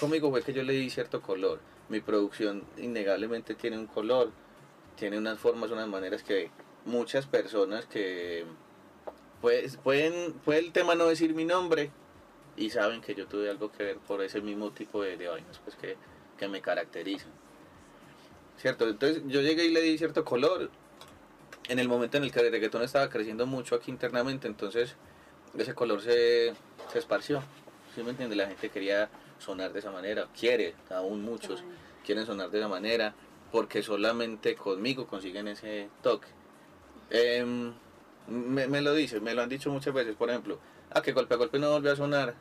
conmigo 0.00 0.30
fue 0.30 0.42
que 0.42 0.52
yo 0.52 0.62
le 0.62 0.72
di 0.72 0.90
cierto 0.90 1.20
color. 1.20 1.60
Mi 1.88 2.00
producción 2.00 2.64
innegablemente 2.78 3.54
tiene 3.54 3.78
un 3.78 3.86
color, 3.86 4.30
tiene 4.96 5.18
unas 5.18 5.38
formas, 5.38 5.70
unas 5.70 5.86
maneras 5.86 6.22
que 6.22 6.50
muchas 6.86 7.26
personas 7.26 7.84
que 7.86 8.44
pues, 9.40 9.76
pueden, 9.76 10.32
puede 10.32 10.60
el 10.60 10.72
tema 10.72 10.94
no 10.94 11.06
decir 11.06 11.34
mi 11.34 11.44
nombre 11.44 11.90
y 12.56 12.70
saben 12.70 13.00
que 13.00 13.14
yo 13.14 13.26
tuve 13.26 13.50
algo 13.50 13.70
que 13.70 13.84
ver 13.84 13.96
por 13.98 14.22
ese 14.22 14.40
mismo 14.40 14.70
tipo 14.70 15.02
de, 15.02 15.16
de 15.16 15.28
vainas 15.28 15.58
pues 15.58 15.76
que, 15.76 15.96
que 16.38 16.48
me 16.48 16.62
caracterizan. 16.62 17.30
¿Cierto? 18.56 18.88
Entonces 18.88 19.22
yo 19.26 19.42
llegué 19.42 19.64
y 19.64 19.70
le 19.70 19.82
di 19.82 19.98
cierto 19.98 20.24
color 20.24 20.70
en 21.68 21.78
el 21.78 21.88
momento 21.88 22.16
en 22.16 22.24
el 22.24 22.32
que 22.32 22.40
el 22.40 22.50
reggaetón 22.50 22.82
estaba 22.82 23.08
creciendo 23.08 23.46
mucho 23.46 23.74
aquí 23.74 23.90
internamente, 23.90 24.46
entonces 24.46 24.96
ese 25.56 25.74
color 25.74 26.00
se, 26.02 26.54
se 26.92 26.98
esparció. 26.98 27.42
¿Sí 27.94 28.02
me 28.02 28.10
entiende? 28.10 28.36
La 28.36 28.48
gente 28.48 28.70
quería 28.70 29.08
sonar 29.38 29.72
de 29.72 29.78
esa 29.78 29.90
manera, 29.90 30.26
quiere, 30.38 30.74
aún 30.90 31.22
muchos 31.22 31.62
quieren 32.04 32.26
sonar 32.26 32.50
de 32.50 32.58
esa 32.58 32.68
manera, 32.68 33.14
porque 33.52 33.82
solamente 33.82 34.56
conmigo 34.56 35.06
consiguen 35.06 35.48
ese 35.48 35.88
toque. 36.02 36.28
Em, 37.10 37.72
me, 38.26 38.66
me, 38.66 38.80
lo 38.80 38.94
dicen, 38.94 39.22
me 39.22 39.34
lo 39.34 39.42
han 39.42 39.48
dicho 39.48 39.70
muchas 39.70 39.94
veces, 39.94 40.16
por 40.16 40.30
ejemplo, 40.30 40.58
a 40.90 40.98
ah, 40.98 41.02
que 41.02 41.12
golpe 41.12 41.34
a 41.34 41.36
golpe 41.36 41.58
no 41.58 41.70
volvió 41.70 41.92
a 41.92 41.96
sonar 41.96 42.34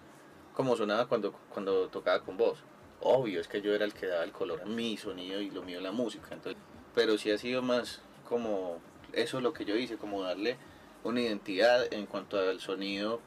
como 0.53 0.75
sonaba 0.75 1.07
cuando, 1.07 1.33
cuando 1.49 1.87
tocaba 1.89 2.21
con 2.23 2.37
voz. 2.37 2.59
Obvio, 3.01 3.41
es 3.41 3.47
que 3.47 3.61
yo 3.61 3.73
era 3.73 3.85
el 3.85 3.93
que 3.93 4.07
daba 4.07 4.23
el 4.23 4.31
color 4.31 4.61
a 4.61 4.65
mi 4.65 4.97
sonido 4.97 5.41
y 5.41 5.49
lo 5.49 5.63
mío 5.63 5.81
la 5.81 5.91
música. 5.91 6.29
Entonces, 6.31 6.61
pero 6.95 7.17
sí 7.17 7.31
ha 7.31 7.37
sido 7.37 7.61
más 7.61 8.01
como, 8.27 8.79
eso 9.13 9.37
es 9.37 9.43
lo 9.43 9.53
que 9.53 9.65
yo 9.65 9.75
hice, 9.75 9.97
como 9.97 10.23
darle 10.23 10.57
una 11.03 11.21
identidad 11.21 11.91
en 11.93 12.05
cuanto 12.05 12.39
al 12.39 12.59
sonido 12.59 13.19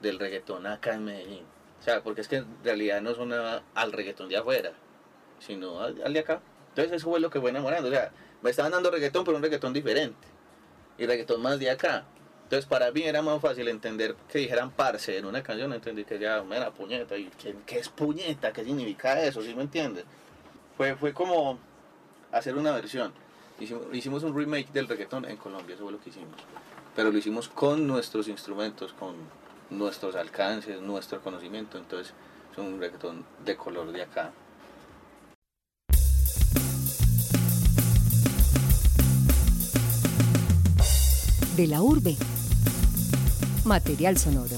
del 0.00 0.18
reggaetón 0.18 0.66
acá 0.66 0.94
en 0.94 1.04
Medellín. 1.04 1.44
O 1.80 1.82
sea, 1.82 2.02
porque 2.02 2.20
es 2.20 2.28
que 2.28 2.36
en 2.36 2.46
realidad 2.62 3.00
no 3.00 3.14
sonaba 3.14 3.62
al 3.74 3.92
reggaetón 3.92 4.28
de 4.28 4.36
afuera, 4.36 4.72
sino 5.38 5.80
al, 5.80 6.12
de 6.12 6.20
acá. 6.20 6.40
Entonces 6.70 6.92
eso 6.92 7.10
fue 7.10 7.20
lo 7.20 7.30
que 7.30 7.40
fue 7.40 7.50
enamorando. 7.50 7.88
O 7.88 7.92
sea, 7.92 8.12
me 8.40 8.50
estaban 8.50 8.72
dando 8.72 8.90
reggaetón, 8.90 9.24
pero 9.24 9.36
un 9.36 9.42
reggaetón 9.42 9.72
diferente 9.72 10.28
y 10.98 11.06
reggaetón 11.06 11.42
más 11.42 11.58
de 11.58 11.70
acá. 11.70 12.04
Entonces 12.44 12.66
para 12.66 12.90
mí 12.92 13.02
era 13.02 13.22
más 13.22 13.40
fácil 13.40 13.66
entender 13.68 14.14
que 14.28 14.38
dijeran 14.38 14.70
parce 14.70 15.16
en 15.16 15.24
una 15.24 15.42
canción, 15.42 15.72
entendí 15.72 16.04
que 16.04 16.18
ya, 16.18 16.42
mira, 16.42 16.70
puñeta, 16.70 17.16
y 17.16 17.30
¿qué, 17.66 17.78
es 17.78 17.88
puñeta? 17.88 18.52
¿Qué 18.52 18.62
significa 18.64 19.20
eso? 19.22 19.42
¿Sí 19.42 19.54
me 19.54 19.62
entiendes? 19.62 20.04
Fue, 20.76 20.94
fue 20.96 21.12
como 21.12 21.58
hacer 22.30 22.56
una 22.56 22.72
versión. 22.72 23.12
Hicimos, 23.62 23.82
hicimos 23.92 24.22
un 24.24 24.36
remake 24.36 24.72
del 24.72 24.88
reggaetón 24.88 25.24
en 25.24 25.36
Colombia, 25.36 25.74
eso 25.74 25.84
fue 25.84 25.92
lo 25.92 26.00
que 26.00 26.10
hicimos. 26.10 26.36
Pero 26.96 27.10
lo 27.10 27.18
hicimos 27.18 27.48
con 27.48 27.86
nuestros 27.86 28.28
instrumentos, 28.28 28.92
con 28.92 29.14
nuestros 29.70 30.16
alcances, 30.16 30.80
nuestro 30.80 31.22
conocimiento. 31.22 31.78
Entonces 31.78 32.12
es 32.52 32.58
un 32.58 32.80
reggaetón 32.80 33.24
de 33.44 33.56
color 33.56 33.92
de 33.92 34.02
acá. 34.02 34.32
de 41.56 41.66
la 41.66 41.82
urbe. 41.82 42.16
Material 43.64 44.16
sonoro. 44.16 44.56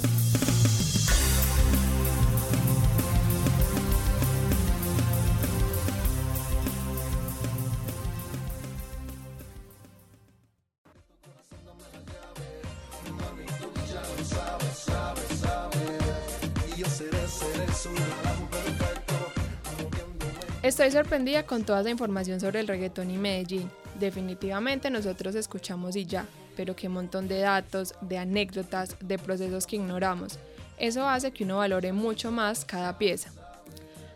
Estoy 20.84 21.00
sorprendida 21.00 21.46
con 21.46 21.64
toda 21.64 21.80
esa 21.80 21.88
información 21.88 22.40
sobre 22.40 22.60
el 22.60 22.68
reggaetón 22.68 23.10
y 23.10 23.16
Medellín. 23.16 23.70
Definitivamente 23.98 24.90
nosotros 24.90 25.34
escuchamos 25.34 25.96
y 25.96 26.04
ya, 26.04 26.26
pero 26.58 26.76
qué 26.76 26.90
montón 26.90 27.26
de 27.26 27.38
datos, 27.38 27.94
de 28.02 28.18
anécdotas, 28.18 28.94
de 29.00 29.18
procesos 29.18 29.66
que 29.66 29.76
ignoramos. 29.76 30.38
Eso 30.76 31.08
hace 31.08 31.30
que 31.30 31.44
uno 31.44 31.56
valore 31.56 31.94
mucho 31.94 32.30
más 32.30 32.66
cada 32.66 32.98
pieza. 32.98 33.30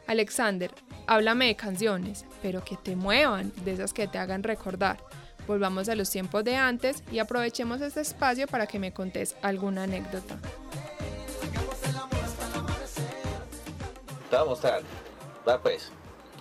Alexander, 0.07 0.71
háblame 1.07 1.47
de 1.47 1.57
canciones, 1.57 2.27
pero 2.43 2.63
que 2.63 2.77
te 2.77 2.97
muevan, 2.97 3.51
de 3.65 3.73
esas 3.73 3.95
que 3.95 4.07
te 4.07 4.19
hagan 4.19 4.43
recordar. 4.43 4.99
Volvamos 5.47 5.89
a 5.89 5.95
los 5.95 6.11
tiempos 6.11 6.45
de 6.45 6.57
antes 6.57 7.03
y 7.11 7.19
aprovechemos 7.19 7.81
este 7.81 8.03
espacio 8.03 8.47
para 8.47 8.67
que 8.67 8.79
me 8.79 8.93
contes 8.93 9.37
alguna 9.41 9.85
anécdota. 9.85 10.37
Te 14.29 14.37
voy 14.37 14.39
a 14.39 14.45
mostrar. 14.45 14.83
Va 15.49 15.63
pues. 15.63 15.91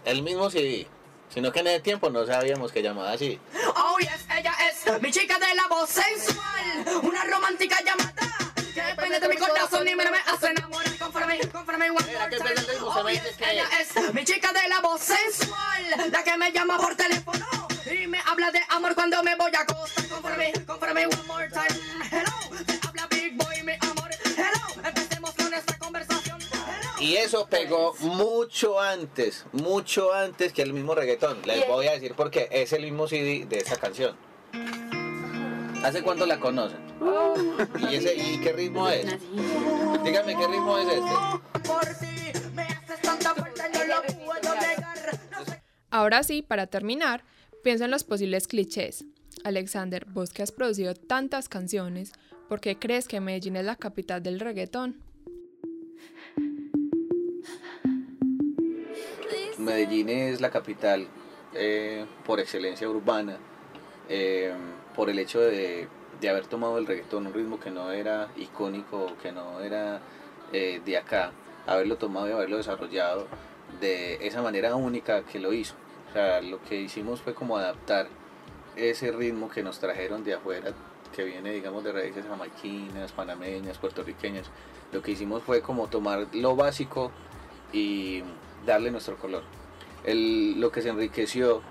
El 0.07 0.21
mismo 0.21 0.49
CD. 0.49 0.87
Sino 1.27 1.51
que 1.51 1.59
en 1.59 1.67
ese 1.67 1.81
tiempo 1.81 2.09
no 2.09 2.25
sabíamos 2.25 2.71
que 2.71 2.81
llamaba 2.81 3.11
así. 3.11 3.37
Oh 3.75 3.97
yes, 3.99 4.25
ella 4.39 4.53
es 4.69 5.01
mi 5.01 5.11
chica 5.11 5.37
de 5.37 5.53
la 5.53 5.67
voz 5.67 5.89
sensual, 5.89 7.03
una 7.03 7.25
romántica 7.25 7.75
llamada 7.83 8.13
que 8.73 8.81
depende 8.81 9.19
de 9.19 9.27
mi 9.27 9.35
corazón 9.35 9.85
y 9.85 9.95
me 9.95 10.09
me 10.09 10.17
hace 10.25 10.47
enamorar. 10.47 10.97
Conforme, 10.97 11.39
conforme, 11.51 11.91
one 11.91 12.13
more 12.13 12.29
time. 12.29 12.79
Oh, 12.81 13.09
yes, 13.09 13.21
ella 13.41 13.65
es 13.81 14.13
mi 14.13 14.23
chica 14.23 14.53
de 14.53 14.69
la 14.69 14.79
voz 14.79 15.01
sensual, 15.01 16.09
la 16.09 16.23
que 16.23 16.37
me 16.37 16.53
llama 16.53 16.77
por 16.77 16.95
teléfono 16.95 17.45
y 17.85 18.07
me 18.07 18.19
habla 18.25 18.49
de 18.51 18.61
amor 18.69 18.95
cuando 18.95 19.21
me 19.23 19.35
voy 19.35 19.51
a 19.57 19.61
acostar. 19.61 20.07
Conforme, 20.07 20.53
conforme, 20.65 21.07
one 21.07 21.23
more 21.27 21.49
time. 21.49 21.81
Hello, 22.09 22.76
Y 26.99 27.15
eso 27.15 27.47
pegó 27.47 27.93
mucho 27.99 28.79
antes, 28.79 29.45
mucho 29.51 30.13
antes 30.13 30.51
que 30.51 30.63
el 30.63 30.73
mismo 30.73 30.95
reggaetón. 30.95 31.37
Les 31.45 31.67
voy 31.67 31.87
a 31.87 31.91
decir 31.91 32.13
porque 32.15 32.47
es 32.51 32.73
el 32.73 32.83
mismo 32.83 33.07
CD 33.07 33.45
de 33.45 33.59
esa 33.59 33.77
canción. 33.77 34.15
¿Hace 35.83 36.01
cuánto 36.01 36.25
la 36.25 36.39
conocen? 36.39 36.79
¿Y, 37.89 37.95
ese, 37.95 38.15
¿Y 38.15 38.39
qué 38.39 38.51
ritmo 38.51 38.89
es? 38.89 39.05
Dígame 40.03 40.35
qué 40.35 40.47
ritmo 40.47 40.79
es 40.79 40.87
este. 40.87 41.11
Ahora 45.91 46.23
sí, 46.23 46.41
para 46.41 46.67
terminar, 46.67 47.23
piensa 47.63 47.85
en 47.85 47.91
los 47.91 48.03
posibles 48.03 48.47
clichés. 48.47 49.05
Alexander, 49.43 50.05
vos 50.05 50.31
que 50.31 50.41
has 50.41 50.51
producido 50.51 50.95
tantas 50.95 51.47
canciones, 51.47 52.11
¿por 52.49 52.59
qué 52.59 52.79
crees 52.79 53.07
que 53.07 53.21
Medellín 53.21 53.55
es 53.55 53.65
la 53.65 53.75
capital 53.75 54.23
del 54.23 54.39
reggaetón? 54.39 55.06
Medellín 59.67 60.09
es 60.09 60.39
la 60.39 60.49
capital 60.49 61.07
eh, 61.53 62.05
por 62.25 62.39
excelencia 62.39 62.89
urbana, 62.89 63.37
eh, 64.07 64.53
por 64.95 65.09
el 65.09 65.19
hecho 65.19 65.41
de, 65.41 65.87
haber 66.27 66.47
tomado 66.47 66.77
el 66.77 66.87
reggaetón, 66.87 67.27
un 67.27 67.33
ritmo 67.33 67.59
que 67.59 67.69
no 67.69 67.91
era 67.91 68.29
icónico, 68.37 69.11
que 69.21 69.31
no 69.31 69.59
era 69.59 69.99
eh, 70.53 70.81
de 70.83 70.97
acá, 70.97 71.31
haberlo 71.67 71.97
tomado 71.97 72.29
y 72.29 72.31
haberlo 72.31 72.57
desarrollado 72.57 73.27
de 73.81 74.25
esa 74.25 74.41
manera 74.41 74.75
única 74.75 75.23
que 75.23 75.39
lo 75.39 75.51
hizo. 75.53 75.75
O 76.09 76.13
sea, 76.13 76.41
lo 76.41 76.63
que 76.63 76.79
hicimos 76.79 77.21
fue 77.21 77.33
como 77.33 77.57
adaptar 77.57 78.07
ese 78.77 79.11
ritmo 79.11 79.49
que 79.49 79.63
nos 79.63 79.79
trajeron 79.79 80.23
de 80.23 80.35
afuera, 80.35 80.71
que 81.13 81.25
viene, 81.25 81.51
digamos, 81.51 81.83
de 81.83 81.91
raíces 81.91 82.25
jamaiquinas, 82.25 83.11
panameñas, 83.11 83.77
puertorriqueñas. 83.77 84.49
Lo 84.93 85.01
que 85.01 85.11
hicimos 85.11 85.43
fue 85.43 85.61
como 85.61 85.87
tomar 85.87 86.27
lo 86.33 86.55
básico 86.55 87.11
y 87.73 88.23
darle 88.67 88.91
nuestro 88.91 89.17
color. 89.17 89.43
El, 90.03 90.59
lo 90.61 90.71
que 90.71 90.83
se 90.83 90.89
enriqueció 90.89 91.61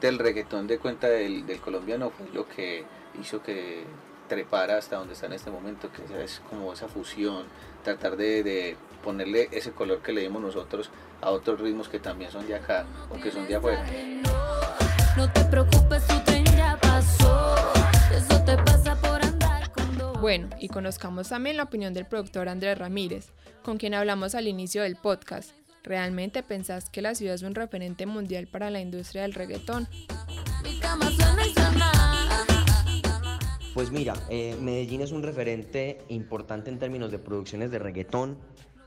del 0.00 0.18
reggaetón 0.18 0.68
de 0.68 0.78
cuenta 0.78 1.08
del, 1.08 1.46
del 1.46 1.60
colombiano 1.60 2.10
fue 2.10 2.28
lo 2.32 2.48
que 2.48 2.84
hizo 3.20 3.42
que 3.42 3.84
trepara 4.28 4.78
hasta 4.78 4.96
donde 4.96 5.14
está 5.14 5.26
en 5.26 5.32
este 5.32 5.50
momento, 5.50 5.90
que 5.90 6.22
es 6.22 6.40
como 6.48 6.72
esa 6.72 6.88
fusión, 6.88 7.44
tratar 7.82 8.16
de, 8.16 8.42
de 8.42 8.76
ponerle 9.02 9.48
ese 9.52 9.72
color 9.72 10.00
que 10.00 10.12
le 10.12 10.22
dimos 10.22 10.40
nosotros 10.40 10.90
a 11.20 11.30
otros 11.30 11.60
ritmos 11.60 11.88
que 11.88 11.98
también 11.98 12.30
son 12.30 12.46
de 12.46 12.54
acá 12.54 12.86
o 13.10 13.20
que 13.20 13.30
son 13.30 13.46
de 13.46 13.56
afuera. 13.56 13.84
No 15.16 15.30
te 15.32 15.44
preocupes, 15.44 16.06
tu 16.06 16.18
tren 16.20 16.44
ya 16.44 16.76
pasó. 16.80 17.56
Eso 18.14 18.42
te 18.44 18.56
pasa 18.56 18.96
por 18.96 19.22
andar 19.22 19.70
con 19.72 19.98
dos. 19.98 20.20
Bueno, 20.20 20.48
y 20.58 20.68
conozcamos 20.68 21.28
también 21.28 21.56
la 21.56 21.64
opinión 21.64 21.92
del 21.94 22.06
productor 22.06 22.48
Andrés 22.48 22.78
Ramírez, 22.78 23.26
con 23.62 23.76
quien 23.78 23.94
hablamos 23.94 24.34
al 24.34 24.48
inicio 24.48 24.82
del 24.82 24.96
podcast. 24.96 25.52
¿Realmente 25.84 26.42
pensás 26.42 26.88
que 26.88 27.02
la 27.02 27.14
ciudad 27.14 27.34
es 27.34 27.42
un 27.42 27.54
referente 27.54 28.06
mundial 28.06 28.46
para 28.46 28.70
la 28.70 28.80
industria 28.80 29.20
del 29.22 29.34
reggaetón? 29.34 29.86
Pues 33.74 33.90
mira, 33.90 34.14
eh, 34.30 34.56
Medellín 34.62 35.02
es 35.02 35.12
un 35.12 35.22
referente 35.22 35.98
importante 36.08 36.70
en 36.70 36.78
términos 36.78 37.10
de 37.10 37.18
producciones 37.18 37.70
de 37.70 37.78
reggaetón, 37.78 38.38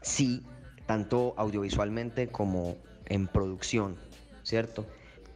sí, 0.01 0.41
tanto 0.87 1.35
audiovisualmente 1.37 2.29
como 2.29 2.77
en 3.05 3.27
producción, 3.27 3.95
¿cierto? 4.41 4.87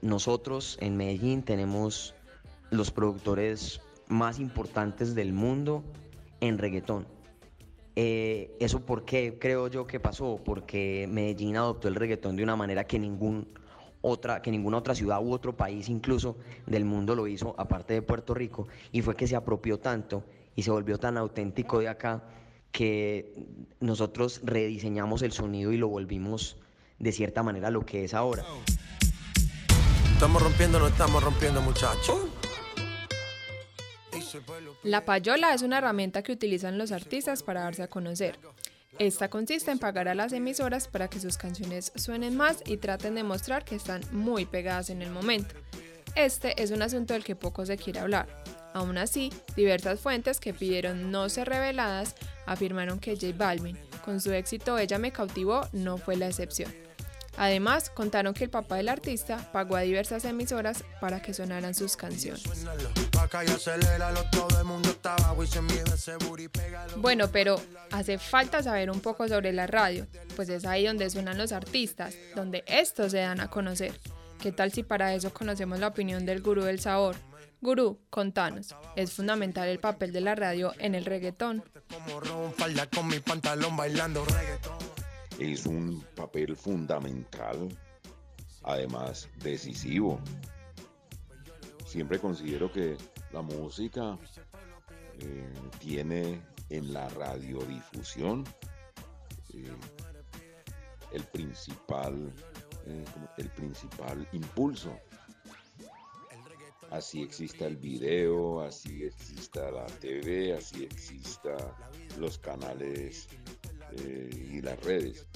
Nosotros 0.01 0.79
en 0.81 0.97
Medellín 0.97 1.43
tenemos 1.43 2.15
los 2.71 2.89
productores 2.89 3.81
más 4.07 4.39
importantes 4.39 5.13
del 5.13 5.31
mundo 5.31 5.83
en 6.39 6.57
reggaetón. 6.57 7.05
Eh, 7.95 8.55
¿Eso 8.59 8.85
por 8.85 9.03
qué 9.03 9.37
creo 9.39 9.67
yo 9.67 9.85
que 9.85 9.99
pasó? 9.99 10.39
Porque 10.43 11.07
Medellín 11.11 11.57
adoptó 11.57 11.87
el 11.87 11.95
reggaetón 11.95 12.35
de 12.35 12.43
una 12.43 12.55
manera 12.55 12.85
que 12.85 12.99
ningún 12.99 13.47
otra, 14.01 14.41
que 14.41 14.51
ninguna 14.51 14.77
otra 14.77 14.95
ciudad 14.95 15.21
u 15.23 15.31
otro 15.31 15.55
país 15.55 15.89
incluso 15.89 16.37
del 16.65 16.85
mundo 16.85 17.15
lo 17.15 17.27
hizo, 17.27 17.53
aparte 17.57 17.93
de 17.93 18.01
Puerto 18.01 18.33
Rico, 18.33 18.67
y 18.91 19.01
fue 19.01 19.15
que 19.15 19.27
se 19.27 19.35
apropió 19.35 19.79
tanto 19.79 20.23
y 20.55 20.63
se 20.63 20.71
volvió 20.71 20.97
tan 20.97 21.17
auténtico 21.17 21.79
de 21.79 21.89
acá 21.89 22.23
que 22.71 23.33
nosotros 23.79 24.41
rediseñamos 24.43 25.21
el 25.21 25.33
sonido 25.33 25.71
y 25.71 25.77
lo 25.77 25.87
volvimos 25.87 26.57
de 26.99 27.11
cierta 27.11 27.43
manera 27.43 27.69
lo 27.69 27.85
que 27.85 28.05
es 28.05 28.13
ahora. 28.13 28.45
Estamos 30.13 30.41
rompiendo, 30.41 30.79
no 30.79 30.87
estamos 30.87 31.23
rompiendo, 31.23 31.61
muchachos. 31.61 32.30
La 34.83 35.05
payola 35.05 35.53
es 35.53 35.61
una 35.61 35.77
herramienta 35.77 36.23
que 36.23 36.31
utilizan 36.31 36.79
los 36.79 36.91
artistas 36.91 37.43
para 37.43 37.61
darse 37.61 37.83
a 37.83 37.87
conocer. 37.87 38.39
Esta 38.97 39.29
consiste 39.29 39.69
en 39.69 39.77
pagar 39.77 40.07
a 40.07 40.15
las 40.15 40.33
emisoras 40.33 40.87
para 40.87 41.07
que 41.07 41.19
sus 41.19 41.37
canciones 41.37 41.91
suenen 41.95 42.35
más 42.35 42.63
y 42.65 42.77
traten 42.77 43.13
de 43.13 43.23
mostrar 43.23 43.63
que 43.63 43.75
están 43.75 44.01
muy 44.11 44.45
pegadas 44.45 44.89
en 44.89 45.03
el 45.03 45.11
momento. 45.11 45.53
Este 46.15 46.61
es 46.61 46.71
un 46.71 46.81
asunto 46.81 47.13
del 47.13 47.23
que 47.23 47.35
poco 47.35 47.65
se 47.65 47.77
quiere 47.77 47.99
hablar. 47.99 48.27
Aún 48.73 48.97
así, 48.97 49.31
diversas 49.55 49.99
fuentes 49.99 50.39
que 50.39 50.53
pidieron 50.53 51.11
no 51.11 51.29
ser 51.29 51.47
reveladas 51.47 52.15
afirmaron 52.47 52.99
que 52.99 53.15
J 53.15 53.33
Balvin, 53.37 53.77
con 54.03 54.19
su 54.19 54.33
éxito 54.33 54.79
Ella 54.79 54.97
me 54.97 55.11
cautivó, 55.11 55.61
no 55.73 55.97
fue 55.99 56.15
la 56.15 56.27
excepción. 56.27 56.73
Además, 57.37 57.89
contaron 57.89 58.33
que 58.33 58.43
el 58.43 58.49
papá 58.49 58.75
del 58.75 58.89
artista 58.89 59.51
pagó 59.51 59.75
a 59.75 59.81
diversas 59.81 60.25
emisoras 60.25 60.83
para 60.99 61.21
que 61.21 61.33
sonaran 61.33 61.73
sus 61.73 61.95
canciones. 61.95 62.43
Bueno, 66.97 67.31
pero 67.31 67.61
hace 67.91 68.17
falta 68.17 68.61
saber 68.61 68.91
un 68.91 69.01
poco 69.01 69.27
sobre 69.27 69.53
la 69.53 69.67
radio, 69.67 70.07
pues 70.35 70.49
es 70.49 70.65
ahí 70.65 70.85
donde 70.85 71.09
suenan 71.09 71.37
los 71.37 71.51
artistas, 71.51 72.15
donde 72.35 72.63
estos 72.67 73.11
se 73.11 73.19
dan 73.19 73.39
a 73.39 73.49
conocer. 73.49 73.99
¿Qué 74.39 74.51
tal 74.51 74.71
si 74.71 74.83
para 74.83 75.13
eso 75.13 75.33
conocemos 75.33 75.79
la 75.79 75.87
opinión 75.87 76.25
del 76.25 76.41
gurú 76.41 76.63
del 76.63 76.79
sabor? 76.79 77.15
Gurú, 77.61 77.99
contanos, 78.09 78.75
¿es 78.95 79.13
fundamental 79.13 79.67
el 79.69 79.79
papel 79.79 80.11
de 80.11 80.21
la 80.21 80.33
radio 80.33 80.73
en 80.79 80.95
el 80.95 81.05
reggaetón? 81.05 81.63
Es 85.41 85.65
un 85.65 86.05
papel 86.15 86.55
fundamental, 86.55 87.67
además 88.61 89.27
decisivo. 89.37 90.19
Siempre 91.83 92.19
considero 92.19 92.71
que 92.71 92.95
la 93.33 93.41
música 93.41 94.19
eh, 95.17 95.51
tiene 95.79 96.39
en 96.69 96.93
la 96.93 97.09
radiodifusión 97.09 98.43
eh, 99.55 99.75
el 101.11 101.23
principal 101.23 102.31
eh, 102.85 103.05
el 103.37 103.49
principal 103.49 104.27
impulso 104.33 104.95
así 106.91 107.23
exista 107.23 107.65
el 107.65 107.77
video, 107.77 108.61
así 108.61 109.05
exista 109.05 109.71
la 109.71 109.85
TV, 109.87 110.53
así 110.53 110.83
exista 110.83 111.55
los 112.19 112.37
canales 112.37 113.27
eh, 113.97 114.49
y 114.53 114.61
las 114.61 114.79
redes, 114.83 115.27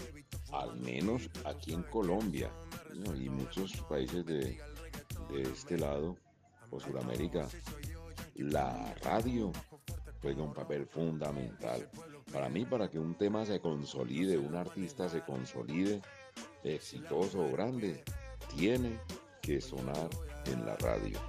al 0.52 0.76
menos 0.78 1.30
aquí 1.46 1.74
en 1.74 1.84
Colombia 1.84 2.52
y 3.16 3.30
muchos 3.30 3.74
países 3.90 4.26
de, 4.26 4.58
de 5.30 5.42
este 5.42 5.78
lado 5.78 6.18
o 6.70 6.80
Sudamérica, 6.80 7.48
la 8.36 8.94
radio 9.04 9.52
juega 10.22 10.44
un 10.44 10.54
papel 10.54 10.86
fundamental. 10.88 11.90
Para 12.32 12.50
mí, 12.50 12.66
para 12.66 12.90
que 12.90 13.00
un 13.00 13.16
tema 13.16 13.46
se 13.46 13.60
consolide, 13.60 14.38
un 14.38 14.56
artista 14.56 15.08
se 15.08 15.22
consolide, 15.22 16.02
exitoso 16.64 17.46
o 17.46 17.52
grande, 17.52 18.04
tiene 18.56 19.00
que 19.42 19.62
sonar 19.62 20.10
en 20.46 20.66
la 20.66 20.76
radio. 20.78 21.20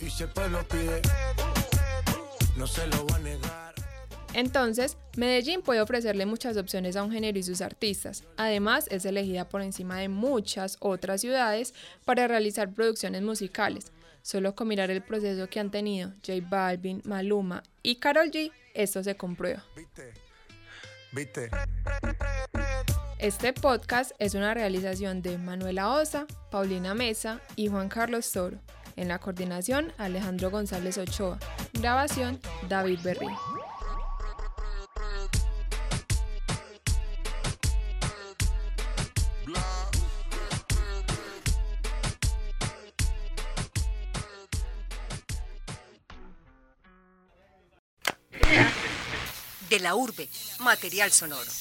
Y 0.00 0.10
si 0.10 0.22
el 0.24 0.30
pueblo 0.30 0.60
pide, 0.68 1.02
no 2.56 2.66
se 2.66 2.86
lo 2.86 3.06
va 3.06 3.16
a 3.16 3.18
negar. 3.18 3.65
Entonces, 4.36 4.98
Medellín 5.16 5.62
puede 5.62 5.80
ofrecerle 5.80 6.26
muchas 6.26 6.58
opciones 6.58 6.94
a 6.94 7.02
un 7.02 7.10
género 7.10 7.38
y 7.38 7.42
sus 7.42 7.62
artistas. 7.62 8.22
Además, 8.36 8.86
es 8.90 9.06
elegida 9.06 9.48
por 9.48 9.62
encima 9.62 9.98
de 9.98 10.10
muchas 10.10 10.76
otras 10.80 11.22
ciudades 11.22 11.72
para 12.04 12.28
realizar 12.28 12.70
producciones 12.70 13.22
musicales. 13.22 13.92
Solo 14.20 14.54
con 14.54 14.68
mirar 14.68 14.90
el 14.90 15.02
proceso 15.02 15.48
que 15.48 15.58
han 15.58 15.70
tenido 15.70 16.10
J 16.16 16.46
Balvin, 16.50 17.00
Maluma 17.06 17.62
y 17.82 17.96
Karol 17.96 18.30
G, 18.30 18.52
esto 18.74 19.02
se 19.02 19.16
comprueba. 19.16 19.64
¿Viste? 19.74 20.12
¿Viste? 21.12 21.48
Este 23.18 23.54
podcast 23.54 24.12
es 24.18 24.34
una 24.34 24.52
realización 24.52 25.22
de 25.22 25.38
Manuela 25.38 25.92
Osa, 25.92 26.26
Paulina 26.50 26.92
Mesa 26.92 27.40
y 27.56 27.68
Juan 27.68 27.88
Carlos 27.88 28.30
Toro. 28.32 28.58
En 28.96 29.08
la 29.08 29.18
coordinación, 29.18 29.94
Alejandro 29.96 30.50
González 30.50 30.98
Ochoa. 30.98 31.38
Grabación, 31.72 32.38
David 32.68 32.98
Berrín. 33.02 33.32
La 49.86 49.94
urbe, 49.94 50.28
material 50.58 51.12
sonoro. 51.12 51.52